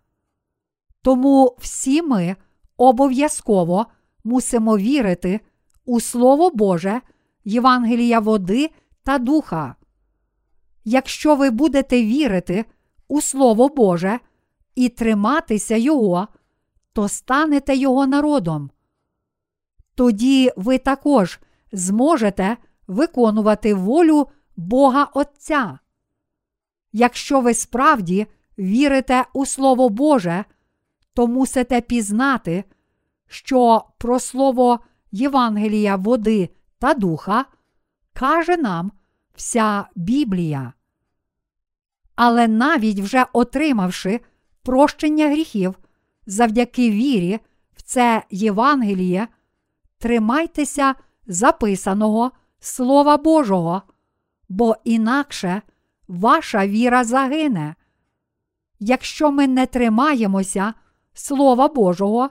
[1.01, 2.35] Тому всі ми
[2.77, 3.85] обов'язково
[4.23, 5.39] мусимо вірити
[5.85, 7.01] у Слово Боже,
[7.43, 8.69] Євангелія води
[9.03, 9.75] та духа.
[10.85, 12.65] Якщо ви будете вірити
[13.07, 14.19] у Слово Боже
[14.75, 16.27] і триматися Його,
[16.93, 18.69] то станете Його народом.
[19.95, 21.39] Тоді ви також
[21.71, 22.57] зможете
[22.87, 25.79] виконувати волю Бога Отця.
[26.91, 28.27] Якщо ви справді
[28.59, 30.45] вірите у Слово Боже,
[31.13, 32.63] то мусите пізнати,
[33.27, 34.79] що про слово
[35.11, 37.45] Євангелія води та духа
[38.13, 38.91] каже нам
[39.33, 40.73] вся Біблія.
[42.15, 44.21] Але навіть вже отримавши
[44.63, 45.79] прощення гріхів
[46.25, 47.39] завдяки вірі
[47.75, 49.27] в це Євангеліє,
[49.97, 50.95] тримайтеся
[51.27, 53.81] записаного Слова Божого,
[54.49, 55.61] бо інакше
[56.07, 57.75] ваша віра загине.
[58.79, 60.73] Якщо ми не тримаємося
[61.13, 62.29] Слова Божого,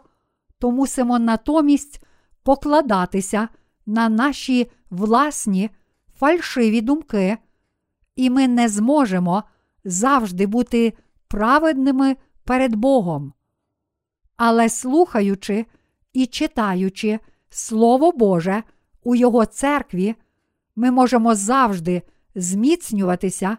[0.59, 2.07] то мусимо натомість
[2.43, 3.49] покладатися
[3.87, 5.71] на наші власні
[6.19, 7.39] фальшиві думки,
[8.17, 9.43] і ми не зможемо
[9.85, 10.93] завжди бути
[11.29, 13.33] праведними перед Богом.
[14.37, 15.67] Але слухаючи
[16.13, 17.19] і читаючи
[17.49, 18.63] Слово Боже
[19.05, 20.15] у Його церкві,
[20.77, 22.03] ми можемо завжди
[22.35, 23.57] зміцнюватися,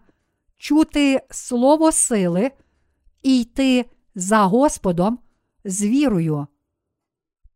[0.58, 2.52] чути Слово сили
[3.24, 3.86] і йти
[4.16, 5.20] за Господом
[5.66, 6.48] з вірою.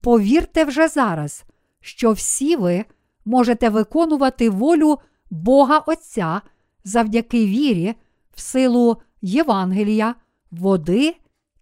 [0.01, 1.43] Повірте вже зараз,
[1.81, 2.85] що всі ви
[3.25, 6.41] можете виконувати волю Бога Отця
[6.83, 7.95] завдяки вірі
[8.33, 10.15] в силу Євангелія,
[10.51, 11.15] води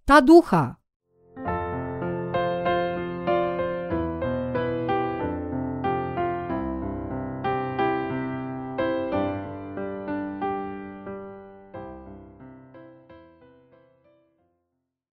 [0.05, 0.75] та духа.